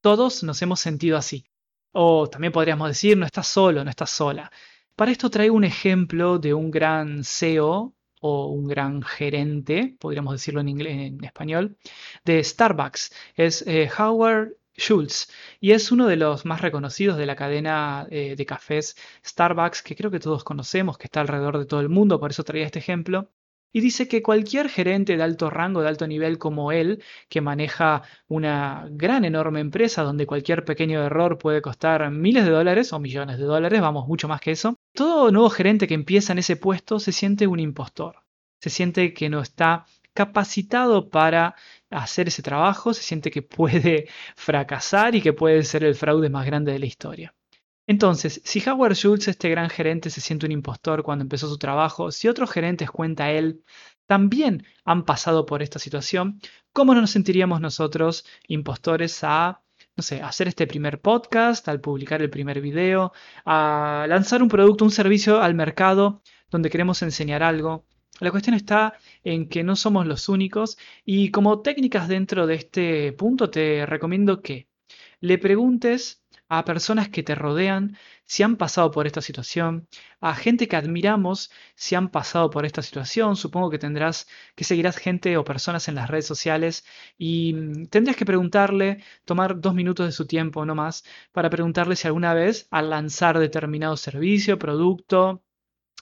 Todos 0.00 0.42
nos 0.42 0.62
hemos 0.62 0.80
sentido 0.80 1.16
así. 1.16 1.46
O 1.92 2.28
también 2.28 2.52
podríamos 2.52 2.88
decir, 2.88 3.16
no 3.16 3.26
estás 3.26 3.46
solo, 3.48 3.84
no 3.84 3.90
estás 3.90 4.10
sola. 4.10 4.50
Para 4.96 5.10
esto 5.10 5.30
traigo 5.30 5.56
un 5.56 5.64
ejemplo 5.64 6.38
de 6.38 6.54
un 6.54 6.70
gran 6.70 7.24
CEO 7.24 7.94
o 8.20 8.46
un 8.48 8.66
gran 8.66 9.02
gerente, 9.02 9.96
podríamos 10.00 10.32
decirlo 10.34 10.60
en, 10.60 11.24
español, 11.24 11.76
de 12.24 12.42
Starbucks. 12.42 13.12
Es 13.34 13.62
eh, 13.66 13.90
Howard 13.98 14.56
Schultz 14.76 15.28
y 15.60 15.72
es 15.72 15.90
uno 15.92 16.06
de 16.06 16.16
los 16.16 16.44
más 16.44 16.60
reconocidos 16.60 17.16
de 17.18 17.26
la 17.26 17.36
cadena 17.36 18.06
eh, 18.10 18.34
de 18.36 18.46
cafés 18.46 18.96
Starbucks 19.24 19.82
que 19.82 19.96
creo 19.96 20.10
que 20.10 20.20
todos 20.20 20.44
conocemos, 20.44 20.98
que 20.98 21.06
está 21.06 21.20
alrededor 21.20 21.58
de 21.58 21.66
todo 21.66 21.80
el 21.80 21.88
mundo, 21.88 22.20
por 22.20 22.30
eso 22.30 22.44
traía 22.44 22.66
este 22.66 22.78
ejemplo. 22.78 23.30
Y 23.76 23.82
dice 23.82 24.08
que 24.08 24.22
cualquier 24.22 24.70
gerente 24.70 25.18
de 25.18 25.22
alto 25.22 25.50
rango, 25.50 25.82
de 25.82 25.88
alto 25.88 26.06
nivel 26.06 26.38
como 26.38 26.72
él, 26.72 27.04
que 27.28 27.42
maneja 27.42 28.04
una 28.26 28.88
gran, 28.90 29.26
enorme 29.26 29.60
empresa 29.60 30.02
donde 30.02 30.24
cualquier 30.24 30.64
pequeño 30.64 31.04
error 31.04 31.36
puede 31.36 31.60
costar 31.60 32.10
miles 32.10 32.46
de 32.46 32.52
dólares 32.52 32.94
o 32.94 32.98
millones 32.98 33.36
de 33.36 33.44
dólares, 33.44 33.82
vamos, 33.82 34.08
mucho 34.08 34.28
más 34.28 34.40
que 34.40 34.52
eso, 34.52 34.76
todo 34.94 35.30
nuevo 35.30 35.50
gerente 35.50 35.86
que 35.86 35.92
empieza 35.92 36.32
en 36.32 36.38
ese 36.38 36.56
puesto 36.56 36.98
se 36.98 37.12
siente 37.12 37.46
un 37.46 37.60
impostor. 37.60 38.24
Se 38.62 38.70
siente 38.70 39.12
que 39.12 39.28
no 39.28 39.42
está 39.42 39.84
capacitado 40.14 41.10
para 41.10 41.54
hacer 41.90 42.28
ese 42.28 42.42
trabajo, 42.42 42.94
se 42.94 43.02
siente 43.02 43.30
que 43.30 43.42
puede 43.42 44.08
fracasar 44.36 45.14
y 45.14 45.20
que 45.20 45.34
puede 45.34 45.62
ser 45.64 45.84
el 45.84 45.94
fraude 45.94 46.30
más 46.30 46.46
grande 46.46 46.72
de 46.72 46.78
la 46.78 46.86
historia. 46.86 47.35
Entonces, 47.88 48.40
si 48.44 48.62
Howard 48.68 48.94
Schultz, 48.94 49.28
este 49.28 49.48
gran 49.48 49.70
gerente, 49.70 50.10
se 50.10 50.20
siente 50.20 50.46
un 50.46 50.52
impostor 50.52 51.02
cuando 51.02 51.22
empezó 51.22 51.48
su 51.48 51.58
trabajo, 51.58 52.10
si 52.10 52.26
otros 52.28 52.50
gerentes, 52.50 52.90
cuenta 52.90 53.30
él, 53.30 53.62
también 54.06 54.64
han 54.84 55.04
pasado 55.04 55.46
por 55.46 55.62
esta 55.62 55.78
situación, 55.78 56.40
¿cómo 56.72 56.94
no 56.94 57.00
nos 57.00 57.10
sentiríamos 57.10 57.60
nosotros 57.60 58.24
impostores 58.48 59.22
a, 59.22 59.62
no 59.96 60.02
sé, 60.02 60.20
hacer 60.20 60.48
este 60.48 60.66
primer 60.66 61.00
podcast, 61.00 61.68
al 61.68 61.80
publicar 61.80 62.22
el 62.22 62.30
primer 62.30 62.60
video, 62.60 63.12
a 63.44 64.06
lanzar 64.08 64.42
un 64.42 64.48
producto, 64.48 64.84
un 64.84 64.90
servicio 64.90 65.40
al 65.40 65.54
mercado 65.54 66.22
donde 66.50 66.70
queremos 66.70 67.02
enseñar 67.02 67.42
algo? 67.42 67.86
La 68.20 68.30
cuestión 68.30 68.56
está 68.56 68.94
en 69.24 69.48
que 69.48 69.62
no 69.62 69.76
somos 69.76 70.06
los 70.06 70.28
únicos 70.28 70.78
y 71.04 71.30
como 71.30 71.60
técnicas 71.60 72.08
dentro 72.08 72.46
de 72.46 72.54
este 72.54 73.12
punto 73.12 73.50
te 73.50 73.84
recomiendo 73.86 74.40
que 74.42 74.68
le 75.20 75.38
preguntes 75.38 76.22
a 76.48 76.64
personas 76.64 77.08
que 77.08 77.22
te 77.22 77.34
rodean 77.34 77.96
si 78.24 78.42
han 78.42 78.56
pasado 78.56 78.90
por 78.90 79.06
esta 79.06 79.20
situación, 79.20 79.88
a 80.20 80.34
gente 80.34 80.68
que 80.68 80.76
admiramos 80.76 81.50
si 81.74 81.94
han 81.94 82.08
pasado 82.10 82.50
por 82.50 82.64
esta 82.66 82.82
situación. 82.82 83.36
Supongo 83.36 83.70
que 83.70 83.78
tendrás 83.78 84.26
que 84.54 84.64
seguirás 84.64 84.96
gente 84.96 85.36
o 85.36 85.44
personas 85.44 85.88
en 85.88 85.94
las 85.96 86.08
redes 86.10 86.26
sociales 86.26 86.84
y 87.18 87.54
mm, 87.54 87.86
tendrías 87.88 88.16
que 88.16 88.26
preguntarle, 88.26 89.02
tomar 89.24 89.60
dos 89.60 89.74
minutos 89.74 90.06
de 90.06 90.12
su 90.12 90.26
tiempo 90.26 90.64
no 90.66 90.74
más, 90.74 91.04
para 91.32 91.50
preguntarle 91.50 91.96
si 91.96 92.06
alguna 92.06 92.34
vez 92.34 92.68
al 92.70 92.90
lanzar 92.90 93.38
determinado 93.38 93.96
servicio, 93.96 94.58
producto, 94.58 95.42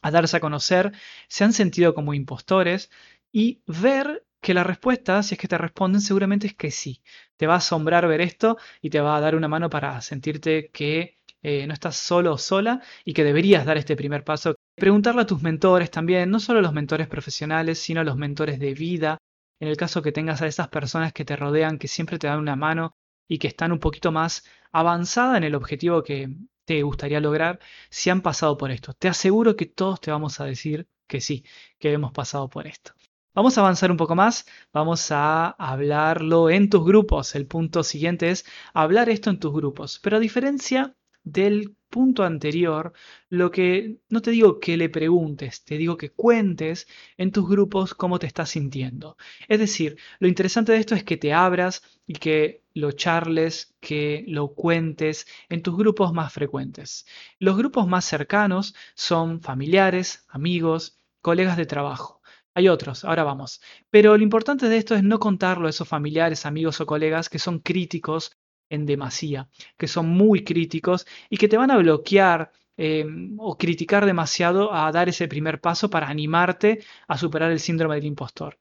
a 0.03 0.11
darse 0.11 0.37
a 0.37 0.41
conocer, 0.41 0.93
se 1.29 1.45
han 1.45 1.53
sentido 1.53 1.95
como 1.95 2.15
impostores 2.15 2.91
y 3.33 3.63
ver 3.67 4.25
que 4.45 4.53
la 4.55 4.63
respuesta, 4.63 5.23
si 5.23 5.35
es 5.35 5.41
que 5.41 5.49
te 5.49 5.57
responden, 5.57 6.03
seguramente 6.03 6.47
es 6.49 6.55
que 6.55 6.71
sí. 6.71 7.03
Te 7.37 7.47
va 7.47 7.55
a 7.55 7.57
asombrar 7.57 8.07
ver 8.07 8.21
esto 8.21 8.59
y 8.83 8.91
te 8.91 9.01
va 9.01 9.17
a 9.17 9.21
dar 9.21 9.35
una 9.37 9.49
mano 9.49 9.71
para 9.71 9.99
sentirte 10.03 10.71
que 10.71 11.19
eh, 11.43 11.67
no 11.67 11.73
estás 11.73 11.97
solo 11.97 12.35
o 12.35 12.39
sola 12.39 12.83
y 13.07 13.15
que 13.15 13.25
deberías 13.25 13.65
dar 13.65 13.79
este 13.79 13.97
primer 13.97 14.23
paso. 14.23 14.55
Preguntarle 14.77 15.23
a 15.23 15.27
tus 15.27 15.41
mentores 15.43 15.91
también, 15.91 16.31
no 16.31 16.41
solo 16.41 16.61
los 16.61 16.75
mentores 16.75 17.09
profesionales, 17.09 17.79
sino 17.79 18.05
los 18.05 18.19
mentores 18.19 18.59
de 18.59 18.75
vida. 18.75 19.17
En 19.61 19.69
el 19.69 19.79
caso 19.79 20.03
que 20.03 20.13
tengas 20.13 20.43
a 20.43 20.47
esas 20.47 20.69
personas 20.69 21.15
que 21.15 21.25
te 21.25 21.37
rodean, 21.37 21.79
que 21.79 21.89
siempre 21.89 22.19
te 22.19 22.27
dan 22.27 22.39
una 22.39 22.55
mano 22.55 22.95
y 23.27 23.39
que 23.39 23.49
están 23.49 23.73
un 23.73 23.79
poquito 23.79 24.13
más 24.13 24.45
avanzada 24.73 25.39
en 25.39 25.45
el 25.45 25.55
objetivo 25.55 26.03
que 26.03 26.29
te 26.67 26.83
gustaría 26.83 27.21
lograr, 27.21 27.61
si 27.89 28.11
han 28.11 28.21
pasado 28.21 28.59
por 28.59 28.71
esto. 28.71 28.93
Te 28.93 29.09
aseguro 29.09 29.57
que 29.57 29.65
todos 29.67 30.03
te 30.03 30.11
vamos 30.11 30.39
a 30.41 30.45
decir 30.45 30.87
que 31.07 31.23
sí, 31.23 31.47
que 31.79 31.93
hemos 31.93 32.13
pasado 32.13 32.51
por 32.51 32.67
esto. 32.67 32.93
Vamos 33.35 33.59
a 33.59 33.61
avanzar 33.63 33.91
un 33.91 33.97
poco 33.97 34.15
más, 34.15 34.47
vamos 34.73 35.11
a 35.11 35.49
hablarlo 35.51 36.51
en 36.51 36.71
tus 36.71 36.85
grupos. 36.85 37.35
El 37.35 37.47
punto 37.47 37.83
siguiente 37.83 38.31
es 38.31 38.45
hablar 38.73 39.09
esto 39.09 39.29
en 39.31 39.41
tus 39.41 39.53
grupos. 39.53 39.99
Pero 40.03 40.17
a 40.17 40.21
diferencia 40.21 40.95
del 41.25 41.75
punto 41.91 42.23
anterior, 42.25 42.93
lo 43.29 43.51
que 43.51 43.99
no 44.09 44.23
te 44.23 44.31
digo 44.31 44.61
que 44.61 44.77
le 44.77 44.89
preguntes, 44.89 45.65
te 45.65 45.77
digo 45.79 45.97
que 45.97 46.11
cuentes 46.11 46.87
en 47.17 47.33
tus 47.33 47.49
grupos 47.49 47.95
cómo 47.95 48.19
te 48.21 48.27
estás 48.27 48.51
sintiendo. 48.51 49.17
Es 49.49 49.59
decir, 49.59 49.97
lo 50.21 50.29
interesante 50.29 50.73
de 50.73 50.79
esto 50.79 50.95
es 50.95 51.03
que 51.05 51.17
te 51.17 51.33
abras 51.33 51.83
y 52.07 52.15
que 52.15 52.63
lo 52.75 52.93
charles, 52.93 53.75
que 53.81 54.25
lo 54.29 54.55
cuentes 54.55 55.27
en 55.49 55.63
tus 55.63 55.77
grupos 55.77 56.13
más 56.13 56.33
frecuentes. 56.33 57.07
Los 57.41 57.57
grupos 57.57 57.87
más 57.89 58.05
cercanos 58.05 58.75
son 58.95 59.41
familiares, 59.41 60.25
amigos, 60.29 60.99
colegas 61.21 61.57
de 61.57 61.67
trabajo. 61.67 62.21
Hay 62.55 62.69
otros, 62.69 63.05
ahora 63.05 63.25
vamos. 63.25 63.61
Pero 63.91 64.17
lo 64.17 64.23
importante 64.23 64.69
de 64.69 64.77
esto 64.77 64.95
es 64.95 65.03
no 65.03 65.19
contarlo 65.19 65.67
a 65.67 65.71
esos 65.71 65.89
familiares, 65.89 66.47
amigos 66.47 66.81
o 66.81 66.87
colegas 66.87 67.29
que 67.29 67.39
son 67.39 67.59
críticos 67.61 68.37
en 68.69 68.87
demasía, 68.87 69.49
que 69.77 69.89
son 69.89 70.09
muy 70.09 70.45
críticos 70.45 71.07
y 71.31 71.37
que 71.37 71.49
te 71.49 71.57
van 71.57 71.71
a 71.71 71.79
bloquear 71.79 72.51
em, 72.77 73.37
o 73.39 73.57
criticar 73.57 74.05
demasiado 74.07 74.73
a 74.73 74.91
dar 74.93 75.09
ese 75.09 75.29
primer 75.29 75.61
paso 75.61 75.91
para 75.91 76.09
animarte 76.09 76.83
a 77.09 77.19
superar 77.19 77.51
el 77.53 77.61
síndrome 77.61 77.97
del 77.97 78.07
impostor. 78.07 78.59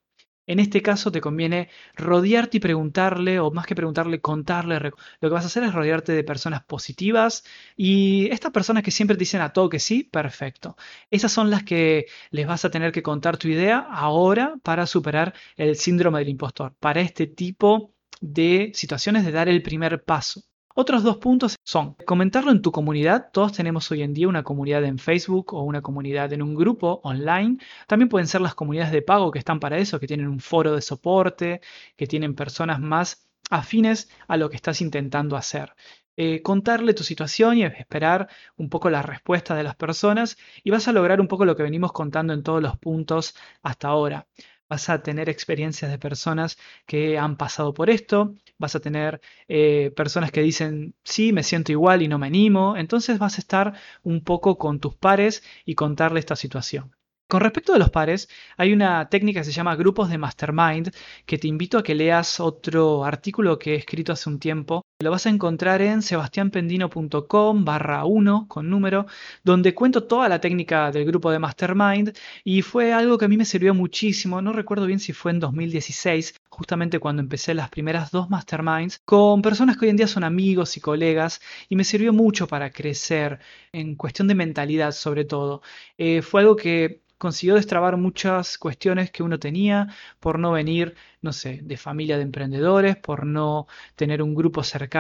En 0.48 0.60
este 0.60 0.82
caso 0.82 1.12
te 1.12 1.22
conviene 1.22 1.70
rodearte 1.96 2.58
y 2.58 2.60
preguntarle, 2.60 3.40
o 3.40 3.52
más 3.52 3.66
que 3.66 3.76
preguntarle, 3.76 4.22
contarle. 4.22 4.80
Lo 4.80 4.92
que 5.22 5.28
vas 5.30 5.44
a 5.44 5.48
hacer 5.48 5.64
es 5.64 5.74
rodearte 5.74 6.12
de 6.12 6.24
personas 6.24 6.64
positivas 6.64 7.44
y 7.78 8.28
estas 8.32 8.52
personas 8.52 8.84
que 8.84 8.92
siempre 8.92 9.16
te 9.16 9.22
dicen 9.22 9.42
a 9.42 9.54
todo 9.54 9.70
que 9.70 9.80
sí, 9.80 10.04
perfecto. 10.04 10.76
Esas 11.10 11.32
son 11.32 11.50
las 11.50 11.64
que 11.64 12.08
les 12.32 12.46
vas 12.48 12.66
a 12.66 12.72
tener 12.72 12.92
que 12.92 13.04
contar 13.04 13.38
tu 13.38 13.48
idea 13.48 13.80
ahora 13.80 14.56
para 14.64 14.86
superar 14.88 15.34
el 15.56 15.76
síndrome 15.76 16.20
del 16.20 16.30
impostor, 16.30 16.76
para 16.80 17.02
este 17.02 17.28
tipo 17.28 17.94
de 18.22 18.72
situaciones 18.74 19.26
de 19.26 19.32
dar 19.32 19.50
el 19.50 19.62
primer 19.64 20.04
paso. 20.04 20.44
Otros 20.76 21.04
dos 21.04 21.18
puntos 21.18 21.56
son 21.64 21.94
comentarlo 22.06 22.50
en 22.52 22.64
tu 22.64 22.72
comunidad. 22.72 23.30
Todos 23.32 23.54
tenemos 23.54 23.92
hoy 23.92 24.02
en 24.02 24.14
día 24.16 24.28
una 24.28 24.42
comunidad 24.42 24.84
en 24.86 24.98
Facebook 24.98 25.54
o 25.54 25.62
una 25.62 25.84
comunidad 25.84 26.34
en 26.34 26.42
un 26.42 26.56
grupo 26.56 27.00
online. 27.04 27.60
También 27.88 28.10
pueden 28.10 28.28
ser 28.28 28.42
las 28.42 28.56
comunidades 28.56 28.92
de 28.92 29.04
pago 29.04 29.30
que 29.30 29.38
están 29.38 29.60
para 29.60 29.78
eso, 29.78 30.00
que 30.00 30.08
tienen 30.08 30.28
un 30.28 30.40
foro 30.40 30.74
de 30.74 30.82
soporte, 30.82 31.62
que 31.96 32.08
tienen 32.08 32.34
personas 32.34 32.80
más 32.80 33.30
afines 33.52 34.10
a 34.28 34.36
lo 34.36 34.50
que 34.50 34.56
estás 34.56 34.82
intentando 34.82 35.38
hacer. 35.38 35.76
Eh, 36.18 36.42
contarle 36.42 36.96
tu 36.96 37.04
situación 37.04 37.58
y 37.60 37.64
esperar 37.66 38.28
un 38.58 38.70
poco 38.70 38.90
la 38.90 39.04
respuesta 39.04 39.56
de 39.56 39.64
las 39.64 39.76
personas 39.76 40.38
y 40.64 40.72
vas 40.72 40.88
a 40.88 40.92
lograr 40.92 41.22
un 41.22 41.28
poco 41.28 41.46
lo 41.46 41.56
que 41.56 41.64
venimos 41.64 41.92
contando 41.92 42.34
en 42.34 42.42
todos 42.42 42.62
los 42.64 42.78
puntos 42.78 43.36
hasta 43.62 43.90
ahora 43.90 44.28
vas 44.70 44.90
a 44.90 45.02
tener 45.04 45.30
experiencias 45.30 45.92
de 45.92 46.00
personas 46.00 46.58
que 46.86 47.18
han 47.18 47.38
pasado 47.38 47.74
por 47.74 47.90
esto, 47.90 48.36
vas 48.58 48.76
a 48.76 48.80
tener 48.80 49.22
eh, 49.48 49.92
personas 49.96 50.32
que 50.32 50.42
dicen, 50.42 50.96
sí, 51.04 51.34
me 51.34 51.44
siento 51.44 51.72
igual 51.72 52.02
y 52.02 52.08
no 52.08 52.20
me 52.20 52.28
animo, 52.28 52.76
entonces 52.78 53.20
vas 53.20 53.38
a 53.38 53.42
estar 53.42 53.74
un 54.04 54.24
poco 54.24 54.58
con 54.58 54.80
tus 54.80 54.96
pares 54.96 55.44
y 55.66 55.76
contarle 55.76 56.20
esta 56.20 56.36
situación. 56.36 56.96
Con 57.28 57.42
respecto 57.42 57.74
a 57.74 57.80
los 57.80 57.90
pares, 57.90 58.30
hay 58.58 58.74
una 58.74 59.10
técnica 59.10 59.40
que 59.40 59.46
se 59.46 59.52
llama 59.52 59.76
grupos 59.76 60.10
de 60.10 60.18
mastermind 60.20 60.92
que 61.26 61.38
te 61.38 61.48
invito 61.48 61.78
a 61.78 61.84
que 61.84 61.96
leas 61.96 62.40
otro 62.40 63.06
artículo 63.06 63.58
que 63.58 63.74
he 63.74 63.76
escrito 63.78 64.12
hace 64.14 64.30
un 64.30 64.40
tiempo. 64.40 64.84
Lo 65.04 65.12
vas 65.12 65.26
a 65.26 65.30
encontrar 65.30 65.82
en 65.82 66.02
sebastianpendino.com 66.02 67.66
barra 67.66 68.06
1 68.06 68.48
con 68.48 68.70
número, 68.70 69.06
donde 69.44 69.76
cuento 69.76 70.04
toda 70.06 70.30
la 70.30 70.40
técnica 70.40 70.92
del 70.92 71.04
grupo 71.04 71.30
de 71.30 71.40
mastermind 71.40 72.14
y 72.46 72.62
fue 72.62 72.94
algo 72.94 73.18
que 73.18 73.26
a 73.26 73.28
mí 73.28 73.36
me 73.36 73.44
sirvió 73.44 73.74
muchísimo. 73.74 74.42
No 74.42 74.54
recuerdo 74.54 74.86
bien 74.86 75.00
si 75.00 75.12
fue 75.12 75.32
en 75.32 75.42
2016, 75.42 76.36
justamente 76.50 77.00
cuando 77.00 77.22
empecé 77.22 77.54
las 77.54 77.70
primeras 77.70 78.12
dos 78.12 78.30
masterminds, 78.30 79.02
con 79.04 79.42
personas 79.42 79.76
que 79.76 79.86
hoy 79.86 79.90
en 79.90 79.98
día 79.98 80.08
son 80.08 80.24
amigos 80.24 80.78
y 80.78 80.80
colegas 80.80 81.42
y 81.68 81.76
me 81.76 81.84
sirvió 81.84 82.14
mucho 82.14 82.48
para 82.48 82.72
crecer 82.72 83.40
en 83.74 83.96
cuestión 83.96 84.30
de 84.30 84.36
mentalidad 84.36 84.94
sobre 84.94 85.26
todo. 85.26 85.62
Eh, 85.98 86.22
fue 86.22 86.40
algo 86.42 86.56
que 86.56 87.04
consiguió 87.24 87.56
destrabar 87.56 87.96
muchas 87.96 88.58
cuestiones 88.58 89.10
que 89.10 89.24
uno 89.24 89.40
tenía 89.40 89.88
por 90.20 90.40
no 90.40 90.52
venir, 90.52 90.96
no 91.22 91.32
sé, 91.32 91.62
de 91.64 91.78
familia 91.78 92.18
de 92.18 92.24
emprendedores, 92.24 92.98
por 92.98 93.26
no 93.26 93.66
tener 93.96 94.22
un 94.22 94.36
grupo 94.36 94.62
cercano 94.62 94.93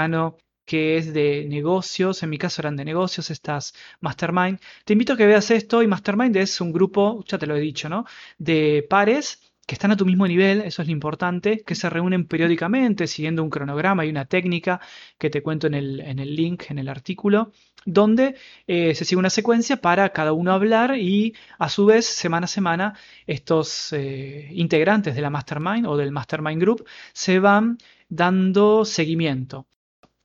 que 0.66 0.98
es 0.98 1.14
de 1.14 1.46
negocios, 1.50 2.24
en 2.24 2.30
mi 2.30 2.38
caso 2.38 2.62
eran 2.62 2.76
de 2.76 2.86
negocios, 2.86 3.30
estas 3.32 3.74
Mastermind. 4.02 4.60
Te 4.86 4.94
invito 4.94 5.14
a 5.14 5.18
que 5.18 5.26
veas 5.26 5.52
esto 5.52 5.84
y 5.84 5.88
Mastermind 5.88 6.36
es 6.38 6.62
un 6.62 6.72
grupo, 6.72 7.24
ya 7.28 7.38
te 7.38 7.48
lo 7.48 7.56
he 7.56 7.60
dicho, 7.60 7.90
¿no? 7.90 8.06
De 8.38 8.86
pares 8.90 9.40
que 9.66 9.76
están 9.76 9.92
a 9.92 9.98
tu 9.98 10.06
mismo 10.06 10.28
nivel, 10.28 10.62
eso 10.62 10.82
es 10.82 10.88
lo 10.88 10.92
importante, 10.92 11.64
que 11.66 11.76
se 11.76 11.90
reúnen 11.90 12.26
periódicamente 12.28 13.08
siguiendo 13.08 13.44
un 13.44 13.50
cronograma 13.50 14.06
y 14.06 14.10
una 14.10 14.26
técnica 14.26 14.82
que 15.18 15.30
te 15.30 15.42
cuento 15.42 15.68
en 15.68 15.74
el, 15.74 16.00
en 16.02 16.20
el 16.20 16.36
link, 16.36 16.64
en 16.70 16.80
el 16.80 16.90
artículo, 16.90 17.52
donde 17.86 18.36
eh, 18.68 18.94
se 18.96 19.06
sigue 19.06 19.20
una 19.20 19.30
secuencia 19.30 19.78
para 19.78 20.10
cada 20.10 20.34
uno 20.34 20.52
hablar 20.54 20.98
y 20.98 21.36
a 21.60 21.70
su 21.70 21.86
vez, 21.86 22.06
semana 22.06 22.46
a 22.46 22.48
semana, 22.48 22.94
estos 23.28 23.94
eh, 23.94 24.50
integrantes 24.52 25.16
de 25.16 25.22
la 25.22 25.30
Mastermind 25.30 25.86
o 25.88 25.98
del 25.98 26.12
Mastermind 26.12 26.62
Group 26.62 26.86
se 27.14 27.40
van 27.40 27.78
dando 28.10 28.86
seguimiento. 28.86 29.68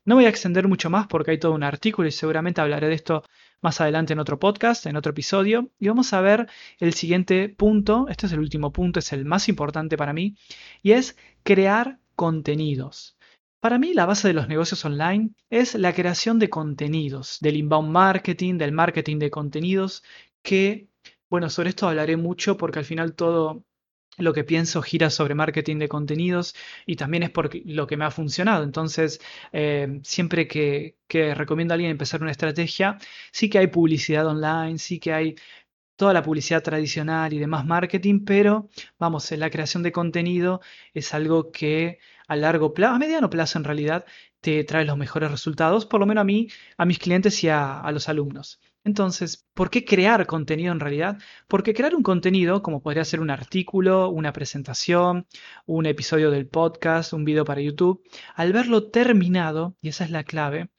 No 0.08 0.14
voy 0.14 0.24
a 0.24 0.30
extender 0.30 0.68
mucho 0.68 0.88
más 0.88 1.06
porque 1.06 1.32
hay 1.32 1.38
todo 1.38 1.52
un 1.52 1.62
artículo 1.62 2.08
y 2.08 2.12
seguramente 2.12 2.62
hablaré 2.62 2.88
de 2.88 2.94
esto 2.94 3.24
más 3.60 3.78
adelante 3.82 4.14
en 4.14 4.18
otro 4.20 4.38
podcast, 4.38 4.86
en 4.86 4.96
otro 4.96 5.10
episodio. 5.10 5.70
Y 5.78 5.88
vamos 5.88 6.14
a 6.14 6.22
ver 6.22 6.48
el 6.80 6.94
siguiente 6.94 7.50
punto, 7.50 8.06
este 8.08 8.24
es 8.24 8.32
el 8.32 8.38
último 8.38 8.72
punto, 8.72 9.00
es 9.00 9.12
el 9.12 9.26
más 9.26 9.50
importante 9.50 9.98
para 9.98 10.14
mí, 10.14 10.34
y 10.82 10.92
es 10.92 11.14
crear 11.42 11.98
contenidos. 12.16 13.18
Para 13.60 13.78
mí 13.78 13.92
la 13.92 14.06
base 14.06 14.28
de 14.28 14.32
los 14.32 14.48
negocios 14.48 14.82
online 14.86 15.32
es 15.50 15.74
la 15.74 15.92
creación 15.92 16.38
de 16.38 16.48
contenidos, 16.48 17.36
del 17.42 17.58
inbound 17.58 17.90
marketing, 17.90 18.56
del 18.56 18.72
marketing 18.72 19.18
de 19.18 19.30
contenidos, 19.30 20.02
que, 20.42 20.88
bueno, 21.28 21.50
sobre 21.50 21.68
esto 21.68 21.86
hablaré 21.86 22.16
mucho 22.16 22.56
porque 22.56 22.78
al 22.78 22.86
final 22.86 23.14
todo 23.14 23.62
lo 24.18 24.32
que 24.34 24.44
pienso 24.44 24.82
gira 24.82 25.10
sobre 25.10 25.34
marketing 25.34 25.78
de 25.78 25.88
contenidos 25.88 26.54
y 26.86 26.96
también 26.96 27.22
es 27.22 27.30
por 27.30 27.50
lo 27.66 27.86
que 27.86 27.96
me 27.96 28.04
ha 28.04 28.10
funcionado. 28.10 28.64
Entonces, 28.64 29.20
eh, 29.52 30.00
siempre 30.02 30.48
que, 30.48 30.96
recomiendo 31.34 31.74
a 31.74 31.76
alguien 31.76 31.90
empezar 31.90 32.22
una 32.22 32.30
estrategia, 32.32 32.98
sí 33.32 33.48
que 33.48 33.58
hay 33.58 33.68
publicidad 33.68 34.26
online, 34.26 34.78
sí 34.78 34.98
que 35.00 35.12
hay 35.12 35.36
toda 35.96 36.12
la 36.12 36.22
publicidad 36.22 36.62
tradicional 36.62 37.32
y 37.32 37.38
demás 37.38 37.66
marketing, 37.66 38.24
pero 38.24 38.68
vamos, 38.98 39.30
la 39.32 39.50
creación 39.50 39.82
de 39.82 39.92
contenido 39.92 40.60
es 40.94 41.14
algo 41.14 41.50
que 41.52 41.98
a 42.28 42.36
largo 42.36 42.74
plazo, 42.74 42.94
a 42.94 42.98
mediano 42.98 43.30
plazo 43.30 43.58
en 43.58 43.64
realidad, 43.64 44.06
te 44.40 44.62
trae 44.64 44.84
los 44.84 44.96
mejores 44.96 45.30
resultados, 45.30 45.86
por 45.86 46.00
lo 46.00 46.06
menos 46.06 46.22
a 46.22 46.24
mí, 46.24 46.48
a 46.76 46.84
mis 46.84 46.98
clientes 46.98 47.42
y 47.44 47.48
a 47.48 47.90
los 47.92 48.08
alumnos. 48.08 48.60
Entonces, 48.88 49.46
¿por 49.52 49.68
qué 49.68 49.84
crear 49.84 50.26
contenido 50.26 50.72
en 50.72 50.80
realidad? 50.80 51.18
Porque 51.46 51.74
crear 51.74 51.94
un 51.94 52.02
contenido, 52.02 52.62
como 52.62 52.80
podría 52.80 53.04
ser 53.04 53.20
un 53.20 53.28
artículo, 53.28 54.08
una 54.08 54.32
presentación, 54.32 55.26
un 55.66 55.84
episodio 55.84 56.30
del 56.30 56.48
podcast, 56.48 57.12
un 57.12 57.26
video 57.26 57.44
para 57.44 57.60
YouTube, 57.60 58.02
al 58.34 58.54
verlo 58.54 58.90
terminado, 58.90 59.76
y 59.82 59.90
esa 59.90 60.04
es 60.04 60.10
la 60.10 60.24
clave, 60.24 60.70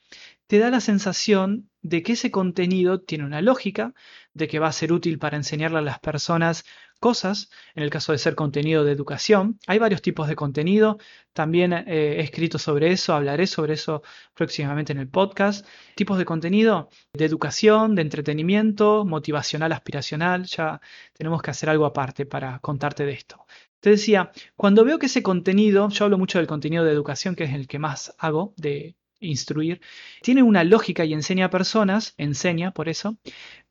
te 0.48 0.58
da 0.58 0.70
la 0.70 0.80
sensación 0.80 1.70
de 1.82 2.02
que 2.02 2.14
ese 2.14 2.32
contenido 2.32 3.00
tiene 3.00 3.24
una 3.24 3.42
lógica, 3.42 3.94
de 4.34 4.48
que 4.48 4.58
va 4.58 4.66
a 4.66 4.72
ser 4.72 4.92
útil 4.92 5.20
para 5.20 5.36
enseñarle 5.36 5.78
a 5.78 5.82
las 5.82 6.00
personas 6.00 6.64
cosas, 7.00 7.50
en 7.74 7.82
el 7.82 7.90
caso 7.90 8.12
de 8.12 8.18
ser 8.18 8.34
contenido 8.34 8.84
de 8.84 8.92
educación. 8.92 9.58
Hay 9.66 9.78
varios 9.78 10.02
tipos 10.02 10.28
de 10.28 10.36
contenido, 10.36 10.98
también 11.32 11.72
eh, 11.72 11.84
he 11.88 12.20
escrito 12.20 12.58
sobre 12.58 12.92
eso, 12.92 13.14
hablaré 13.14 13.46
sobre 13.46 13.74
eso 13.74 14.02
próximamente 14.34 14.92
en 14.92 14.98
el 14.98 15.08
podcast. 15.08 15.66
Tipos 15.96 16.18
de 16.18 16.24
contenido 16.24 16.90
de 17.12 17.24
educación, 17.24 17.94
de 17.94 18.02
entretenimiento, 18.02 19.04
motivacional, 19.04 19.72
aspiracional, 19.72 20.44
ya 20.44 20.80
tenemos 21.14 21.42
que 21.42 21.50
hacer 21.50 21.70
algo 21.70 21.86
aparte 21.86 22.26
para 22.26 22.58
contarte 22.60 23.04
de 23.04 23.12
esto. 23.12 23.46
Te 23.80 23.90
decía, 23.90 24.30
cuando 24.56 24.84
veo 24.84 24.98
que 24.98 25.06
ese 25.06 25.22
contenido, 25.22 25.88
yo 25.88 26.04
hablo 26.04 26.18
mucho 26.18 26.38
del 26.38 26.46
contenido 26.46 26.84
de 26.84 26.92
educación, 26.92 27.34
que 27.34 27.44
es 27.44 27.54
el 27.54 27.66
que 27.66 27.78
más 27.78 28.14
hago, 28.18 28.52
de 28.56 28.94
instruir, 29.20 29.80
tiene 30.22 30.42
una 30.42 30.64
lógica 30.64 31.04
y 31.04 31.12
enseña 31.12 31.46
a 31.46 31.50
personas, 31.50 32.14
enseña 32.16 32.72
por 32.72 32.88
eso, 32.88 33.18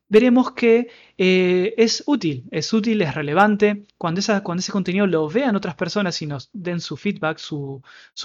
veremos 0.08 0.52
que 0.52 0.88
eh, 1.22 1.74
es 1.76 2.02
útil, 2.06 2.46
es 2.50 2.72
útil, 2.72 3.02
es 3.02 3.14
relevante. 3.14 3.84
Cuando, 3.98 4.22
cuando, 4.42 4.60
ese 4.60 4.72
contenido 4.72 5.06
lo 5.06 5.28
vean 5.28 5.54
otras 5.54 5.74
personas 5.74 6.22
y 6.22 6.26
nos 6.26 6.48
den 6.54 6.80
su 6.80 6.96
feedback, 6.96 7.36
sus 7.36 7.82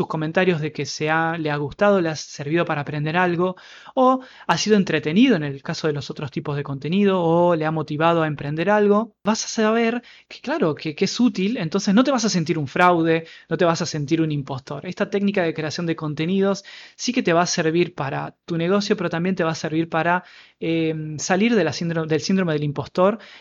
comentarios 0.07 0.61
de 0.61 0.71
que 0.71 0.85
se 0.85 1.07
le 1.37 1.51
ha 1.51 1.57
gustado, 1.57 1.99
le 1.99 2.07
ha 2.07 2.15
servido 2.15 2.63
para 2.63 2.79
aprender 2.79 3.17
algo, 3.17 3.57
o 3.95 4.21
ha 4.47 4.57
sido 4.57 4.77
entretenido 4.77 5.35
en 5.35 5.43
el 5.43 5.61
caso 5.61 5.87
de 5.87 5.93
los 5.93 6.09
otros 6.09 6.31
tipos 6.31 6.55
de 6.55 6.63
contenido, 6.63 7.21
o 7.21 7.57
le 7.57 7.65
ha 7.65 7.71
motivado 7.71 8.23
a 8.23 8.27
emprender 8.27 8.69
algo, 8.69 9.13
vas 9.25 9.43
a 9.43 9.49
saber 9.49 10.01
que, 10.29 10.39
claro, 10.39 10.73
que, 10.73 10.95
que 10.95 11.03
es 11.03 11.19
útil, 11.19 11.57
entonces 11.57 11.93
no 11.93 12.05
te 12.05 12.11
vas 12.11 12.23
a 12.23 12.29
sentir 12.29 12.57
un 12.57 12.67
fraude, 12.67 13.27
no 13.49 13.57
te 13.57 13.65
vas 13.65 13.81
a 13.81 13.85
sentir 13.85 14.21
un 14.21 14.31
impostor. 14.31 14.85
Esta 14.85 15.09
técnica 15.09 15.43
de 15.43 15.53
creación 15.53 15.85
de 15.85 15.97
contenidos 15.97 16.63
sí 16.95 17.11
que 17.11 17.23
te 17.23 17.33
va 17.33 17.41
a 17.41 17.45
servir 17.45 17.93
para 17.93 18.37
tu 18.45 18.55
negocio, 18.55 18.95
pero 18.95 19.09
también 19.09 19.35
te 19.35 19.43
va 19.43 19.51
a 19.51 19.55
servir 19.55 19.89
para 19.89 20.23
Em, 20.59 21.19
salir 21.19 21.53
del 21.53 21.71
síndrome 21.73 22.53
del 22.53 22.63
impostor 22.63 22.84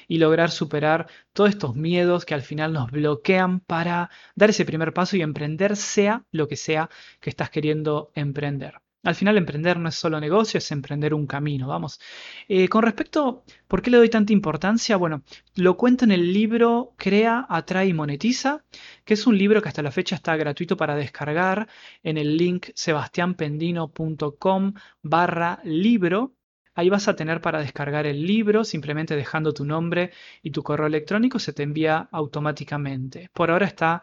y 0.09 0.19
lograr 0.19 0.51
superar 0.51 1.07
todos 1.33 1.51
estos 1.51 1.75
miedos 1.77 2.25
que 2.25 2.35
al 2.35 2.43
final 2.43 2.73
nos 2.73 2.91
bloquean 2.91 3.61
para 3.61 4.11
dar 4.35 4.51
ese 4.51 4.65
primer 4.65 4.93
paso 4.93 5.17
y 5.17 5.23
emprender 5.23 5.77
sea 5.77 6.25
lo 6.31 6.49
que 6.49 6.57
sea 6.57 6.91
que 7.21 7.31
estás 7.31 7.51
queriendo 7.51 8.11
emprender. 8.15 8.75
Al 9.05 9.15
final 9.15 9.37
emprender 9.37 9.79
no 9.79 9.91
es 9.91 9.97
solo 9.97 10.19
negocio, 10.19 10.59
es 10.59 10.73
emprender 10.73 11.13
un 11.13 11.27
camino, 11.27 11.69
vamos. 11.69 12.01
Eh, 12.49 12.69
con 12.69 12.83
respecto, 12.83 13.45
¿por 13.69 13.83
qué 13.83 13.91
le 13.91 13.99
doy 13.99 14.09
tanta 14.09 14.33
importancia? 14.33 14.97
Bueno, 14.97 15.23
lo 15.57 15.77
cuento 15.77 16.07
en 16.07 16.13
el 16.13 16.33
libro 16.33 16.95
Crea, 16.97 17.45
Atrae 17.51 17.89
y 17.89 17.93
Monetiza, 17.93 18.65
que 19.05 19.13
es 19.15 19.27
un 19.27 19.37
libro 19.37 19.61
que 19.61 19.69
hasta 19.69 19.83
la 19.83 19.91
fecha 19.91 20.17
está 20.17 20.35
gratuito 20.37 20.79
para 20.79 20.97
descargar 20.97 21.69
en 22.03 22.17
el 22.17 22.39
link 22.39 22.71
sebastianpendino.com 22.75 24.73
barra 25.03 25.61
libro. 25.65 26.33
Ahí 26.75 26.89
vas 26.89 27.09
a 27.09 27.17
tener 27.17 27.41
para 27.41 27.61
descargar 27.61 28.07
el 28.07 28.27
libro, 28.27 28.65
simplemente 28.65 29.17
dejando 29.17 29.55
tu 29.55 29.65
nombre 29.65 30.11
y 30.43 30.51
tu 30.51 30.63
correo 30.63 30.87
electrónico 30.87 31.39
se 31.39 31.53
te 31.53 31.63
envía 31.63 32.09
automáticamente. 32.13 33.31
Por 33.33 33.51
ahora 33.51 33.67
está... 33.67 34.03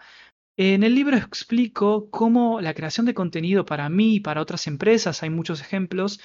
En 0.58 0.84
el 0.84 0.94
libro 0.94 1.18
explico 1.18 2.10
cómo 2.12 2.62
la 2.62 2.74
creación 2.74 3.06
de 3.06 3.14
contenido 3.14 3.66
para 3.66 3.90
mí 3.90 4.16
y 4.16 4.20
para 4.20 4.42
otras 4.42 4.68
empresas, 4.68 5.24
hay 5.24 5.30
muchos 5.30 5.62
ejemplos, 5.62 6.20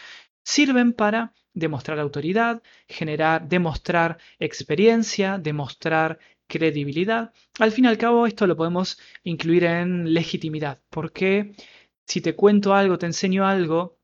sirven 0.45 0.93
para 0.93 1.33
demostrar 1.55 1.99
autoridad, 1.99 2.63
generar, 2.89 3.49
demostrar 3.49 4.19
experiencia, 4.39 5.39
demostrar 5.39 6.19
credibilidad. 6.49 7.33
Al 7.59 7.73
fin 7.73 7.87
y 7.87 7.89
al 7.89 7.99
cabo, 7.99 8.27
esto 8.27 8.47
lo 8.47 8.57
podemos 8.57 8.99
incluir 9.25 9.65
en 9.65 10.13
legitimidad, 10.13 10.81
porque 10.91 11.55
si 12.07 12.21
te 12.21 12.35
cuento 12.37 12.75
algo, 12.75 12.99
te 12.99 13.07
enseño 13.07 13.47
algo, 13.47 13.96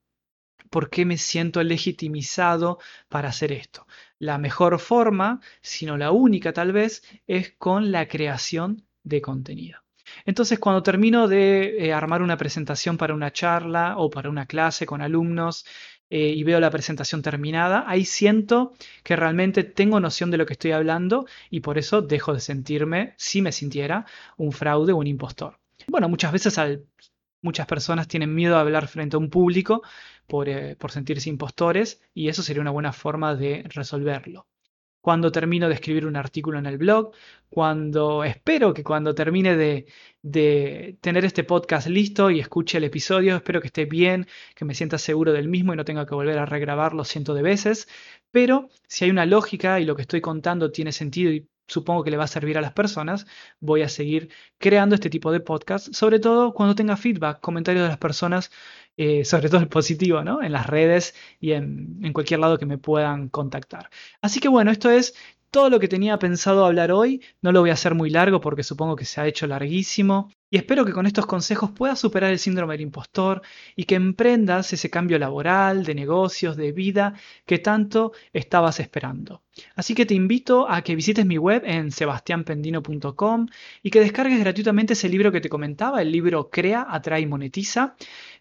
por 0.73 0.89
qué 0.91 1.05
me 1.05 1.19
siento 1.19 1.63
legitimizado 1.63 2.79
para 3.09 3.29
hacer 3.29 3.53
esto. 3.53 3.87
La 4.19 4.39
mejor 4.39 4.81
forma, 4.81 5.41
si 5.61 5.85
no 5.87 5.99
la 5.99 6.11
única 6.11 6.53
tal 6.53 6.73
vez, 6.73 7.05
es 7.27 7.53
con 7.59 7.93
la 7.93 8.09
creación 8.09 8.83
de 9.05 9.21
contenido. 9.21 9.81
Entonces, 10.25 10.59
cuando 10.59 10.83
termino 10.83 11.29
de 11.29 11.87
eh, 11.87 11.93
armar 11.93 12.23
una 12.23 12.39
presentación 12.39 12.97
para 12.97 13.15
una 13.15 13.33
charla 13.33 13.97
o 13.99 14.09
para 14.11 14.31
una 14.31 14.47
clase 14.47 14.87
con 14.87 15.03
alumnos 15.03 15.67
eh, 16.09 16.29
y 16.29 16.43
veo 16.43 16.59
la 16.59 16.71
presentación 16.71 17.21
terminada, 17.21 17.85
ahí 17.87 18.05
siento 18.07 18.73
que 19.05 19.15
realmente 19.15 19.65
tengo 19.65 20.01
noción 20.01 20.31
de 20.31 20.39
lo 20.39 20.47
que 20.47 20.55
estoy 20.55 20.73
hablando 20.73 21.27
y 21.51 21.61
por 21.61 21.77
eso 21.77 22.01
dejo 22.01 22.33
de 22.33 22.41
sentirme, 22.41 23.15
si 23.19 23.43
me 23.43 23.53
sintiera, 23.53 24.07
un 24.39 24.53
fraude 24.53 24.93
o 24.93 24.97
un 24.97 25.07
impostor. 25.07 25.59
Bueno, 25.87 26.09
muchas 26.09 26.33
veces 26.33 26.59
Muchas 27.45 27.67
personas 27.67 28.07
tienen 28.07 28.33
miedo 28.33 28.57
a 28.57 28.61
hablar 28.61 28.87
frente 28.87 29.17
a 29.17 29.19
un 29.19 29.29
público 29.29 29.83
eh, 30.47 30.77
por, 30.79 30.91
sentirse 30.91 31.29
impostores 31.29 32.01
y 32.15 32.29
eso 32.29 32.43
sería 32.43 32.63
una 32.63 32.71
buena 32.71 32.93
forma 32.93 33.35
de 33.35 33.65
resolverlo. 33.69 34.47
Cuando 35.01 35.33
termino 35.33 35.69
de 35.69 35.75
escribir 35.75 36.07
un 36.07 36.17
artículo 36.17 36.59
en 36.59 36.67
el 36.67 36.79
blog, 36.79 37.13
cuando 37.51 38.25
espero 38.25 38.73
que 38.73 38.85
cuando 38.85 39.15
termine 39.15 39.57
de, 39.57 39.87
de 40.23 40.97
tener 41.01 41.25
este 41.25 41.45
podcast 41.45 41.89
listo 41.89 42.31
y 42.31 42.41
escuche 42.41 42.79
el 42.79 42.85
episodio, 42.85 43.37
espero 43.37 43.61
que 43.61 43.67
esté 43.67 43.85
bien, 43.85 44.29
que 44.55 44.65
me 44.65 44.75
sienta 44.75 44.99
seguro 44.99 45.33
del 45.33 45.49
mismo 45.49 45.73
y 45.75 45.77
no 45.77 45.85
tenga 45.85 46.07
que 46.07 46.15
volver 46.15 46.39
a 46.39 46.47
regrabarlo 46.47 47.05
cientos 47.05 47.37
de 47.37 47.43
veces. 47.43 47.89
Pero 48.31 48.69
si 48.89 49.05
hay 49.05 49.11
una 49.11 49.27
lógica 49.27 49.81
y 49.81 49.85
lo 49.85 49.97
que 49.97 50.03
estoy 50.03 50.21
contando 50.21 50.71
tiene 50.73 50.93
sentido 50.93 51.33
y 51.33 51.49
supongo 51.73 52.05
que 52.05 52.11
le 52.11 52.17
va 52.17 52.25
a 52.25 52.29
servir 52.29 52.59
a 52.59 52.61
las 52.61 52.73
personas, 52.73 53.27
voy 53.61 53.83
a 53.83 53.89
seguir 53.89 54.31
creando 54.59 54.95
este 54.95 55.11
tipo 55.11 55.33
de 55.33 55.41
podcast, 55.41 55.93
sobre 55.93 56.21
todo 56.21 56.53
cuando 56.55 56.75
tenga 56.75 56.97
feedback, 56.97 57.41
comentarios 57.41 57.83
de 57.85 57.89
las 57.89 57.99
personas, 57.99 58.51
eh, 58.97 59.25
sobre 59.25 59.49
todo 59.49 59.61
el 59.61 59.69
positivo, 59.69 60.23
¿no? 60.25 60.43
En 60.43 60.53
las 60.53 60.67
redes 60.67 61.15
y 61.41 61.53
en, 61.53 61.99
en 62.03 62.13
cualquier 62.13 62.41
lado 62.41 62.59
que 62.59 62.67
me 62.67 62.79
puedan 62.79 63.29
contactar. 63.29 63.91
Así 64.21 64.41
que 64.41 64.49
bueno, 64.49 64.71
esto 64.71 64.91
es 64.91 65.15
todo 65.53 65.69
lo 65.69 65.79
que 65.79 65.87
tenía 65.89 66.19
pensado 66.19 66.65
hablar 66.65 66.91
hoy. 66.93 67.23
No 67.43 67.53
lo 67.53 67.61
voy 67.61 67.71
a 67.71 67.75
hacer 67.75 67.95
muy 67.95 68.11
largo 68.11 68.41
porque 68.41 68.63
supongo 68.63 68.97
que 68.97 69.05
se 69.05 69.21
ha 69.21 69.27
hecho 69.27 69.47
larguísimo. 69.47 70.31
Y 70.51 70.57
espero 70.57 70.85
que 70.85 70.93
con 70.93 71.07
estos 71.07 71.27
consejos 71.27 71.71
puedas 71.71 71.99
superar 71.99 72.31
el 72.33 72.39
síndrome 72.39 72.75
del 72.75 72.83
impostor 72.83 73.43
y 73.77 73.85
que 73.85 73.95
emprendas 73.95 74.73
ese 74.73 74.91
cambio 74.91 75.19
laboral, 75.19 75.85
de 75.85 75.95
negocios, 75.95 76.57
de 76.57 76.73
vida 76.73 77.15
que 77.47 77.59
tanto 77.59 78.13
estabas 78.33 78.81
esperando. 78.81 79.43
Así 79.77 79.95
que 79.95 80.07
te 80.07 80.15
invito 80.15 80.69
a 80.69 80.83
que 80.83 80.95
visites 80.95 81.25
mi 81.25 81.39
web 81.39 81.63
en 81.65 81.91
sebastianpendino.com 81.91 83.47
y 83.83 83.91
que 83.91 84.01
descargues 84.01 84.41
gratuitamente 84.41 84.95
ese 84.95 85.09
libro 85.09 85.33
que 85.33 85.41
te 85.41 85.49
comentaba, 85.49 86.03
el 86.03 86.13
libro 86.13 86.51
Crea, 86.51 86.87
Atrae 86.89 87.23
y 87.23 87.27
Monetiza, 87.27 87.95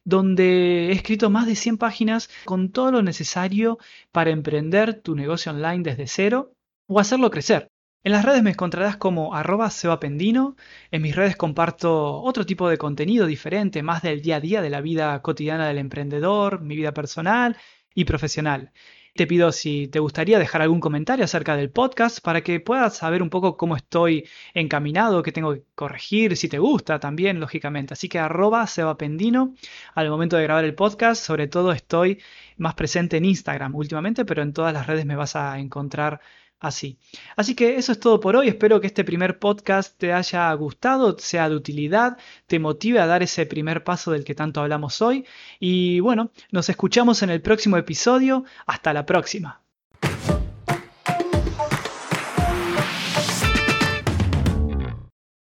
donde 0.04 0.90
he 0.90 0.92
escrito 0.92 1.30
más 1.30 1.46
de 1.46 1.56
100 1.56 1.78
páginas 1.78 2.30
con 2.46 2.72
todo 2.72 2.92
lo 2.92 3.02
necesario 3.02 3.78
para 4.12 4.32
emprender 4.32 5.02
tu 5.02 5.16
negocio 5.16 5.52
online 5.52 5.84
desde 5.84 6.08
cero 6.08 6.54
o 6.88 7.00
hacerlo 7.00 7.30
crecer. 7.30 7.68
En 8.04 8.14
las 8.14 8.26
redes 8.26 8.42
me 8.42 8.50
encontrarás 8.52 8.98
como 8.98 9.36
arroba 9.36 9.70
sebapendino. 9.70 10.56
En 10.90 11.04
mis 11.04 11.16
redes 11.16 11.36
comparto 11.36 12.22
otro 12.22 12.46
tipo 12.48 12.68
de 12.68 12.80
contenido 12.80 13.28
diferente, 13.28 13.84
más 13.84 14.02
del 14.02 14.22
día 14.24 14.38
a 14.38 14.40
día 14.40 14.62
de 14.62 14.72
la 14.72 14.82
vida 14.82 15.22
cotidiana 15.22 15.68
del 15.68 15.78
emprendedor, 15.78 16.62
mi 16.62 16.76
vida 16.76 16.94
personal 16.94 17.58
y 17.94 18.06
profesional. 18.06 18.72
Te 19.14 19.28
pido 19.28 19.52
si 19.52 19.88
te 19.90 20.00
gustaría 20.00 20.40
dejar 20.40 20.62
algún 20.62 20.80
comentario 20.80 21.26
acerca 21.26 21.58
del 21.58 21.70
podcast 21.70 22.24
para 22.24 22.42
que 22.42 22.62
puedas 22.62 22.96
saber 22.96 23.22
un 23.22 23.30
poco 23.30 23.58
cómo 23.58 23.76
estoy 23.76 24.28
encaminado, 24.54 25.22
qué 25.22 25.34
tengo 25.34 25.54
que 25.54 25.64
corregir, 25.76 26.38
si 26.38 26.48
te 26.48 26.60
gusta 26.60 27.00
también, 27.00 27.40
lógicamente. 27.42 27.94
Así 27.94 28.08
que 28.08 28.20
arroba 28.20 28.66
sebapendino 28.68 29.54
al 29.96 30.10
momento 30.10 30.38
de 30.38 30.44
grabar 30.44 30.64
el 30.64 30.76
podcast. 30.76 31.24
Sobre 31.24 31.48
todo 31.48 31.74
estoy 31.74 32.22
más 32.58 32.74
presente 32.76 33.18
en 33.18 33.26
Instagram 33.26 33.76
últimamente, 33.76 34.24
pero 34.24 34.44
en 34.44 34.54
todas 34.54 34.74
las 34.74 34.88
redes 34.88 35.06
me 35.06 35.18
vas 35.18 35.36
a 35.36 35.60
encontrar 35.60 36.22
así. 36.62 36.98
Así 37.36 37.56
que 37.56 37.76
eso 37.76 37.92
es 37.92 38.00
todo 38.00 38.20
por 38.22 38.36
hoy. 38.38 38.48
Espero 38.48 38.80
que 38.80 38.88
este 38.88 39.04
primer 39.04 39.40
podcast 39.40 39.98
te 39.98 40.14
haya 40.14 40.54
gustado, 40.54 41.18
sea 41.20 41.50
de 41.50 41.56
utilidad, 41.56 42.18
te 42.48 42.60
motive 42.60 43.00
a 43.00 43.08
dar 43.08 43.24
ese 43.24 43.46
primer 43.46 43.84
paso 43.84 44.12
del 44.12 44.24
que 44.24 44.36
tanto 44.36 44.62
hablamos 44.62 45.02
hoy. 45.02 45.26
Y 45.60 46.00
bueno, 46.00 46.32
nos 46.52 46.70
escuchamos 46.70 47.24
en 47.24 47.32
el 47.32 47.42
próximo 47.42 47.78
episodio. 47.78 48.46
Hasta 48.66 48.94
la 48.94 49.06
próxima. 49.06 49.61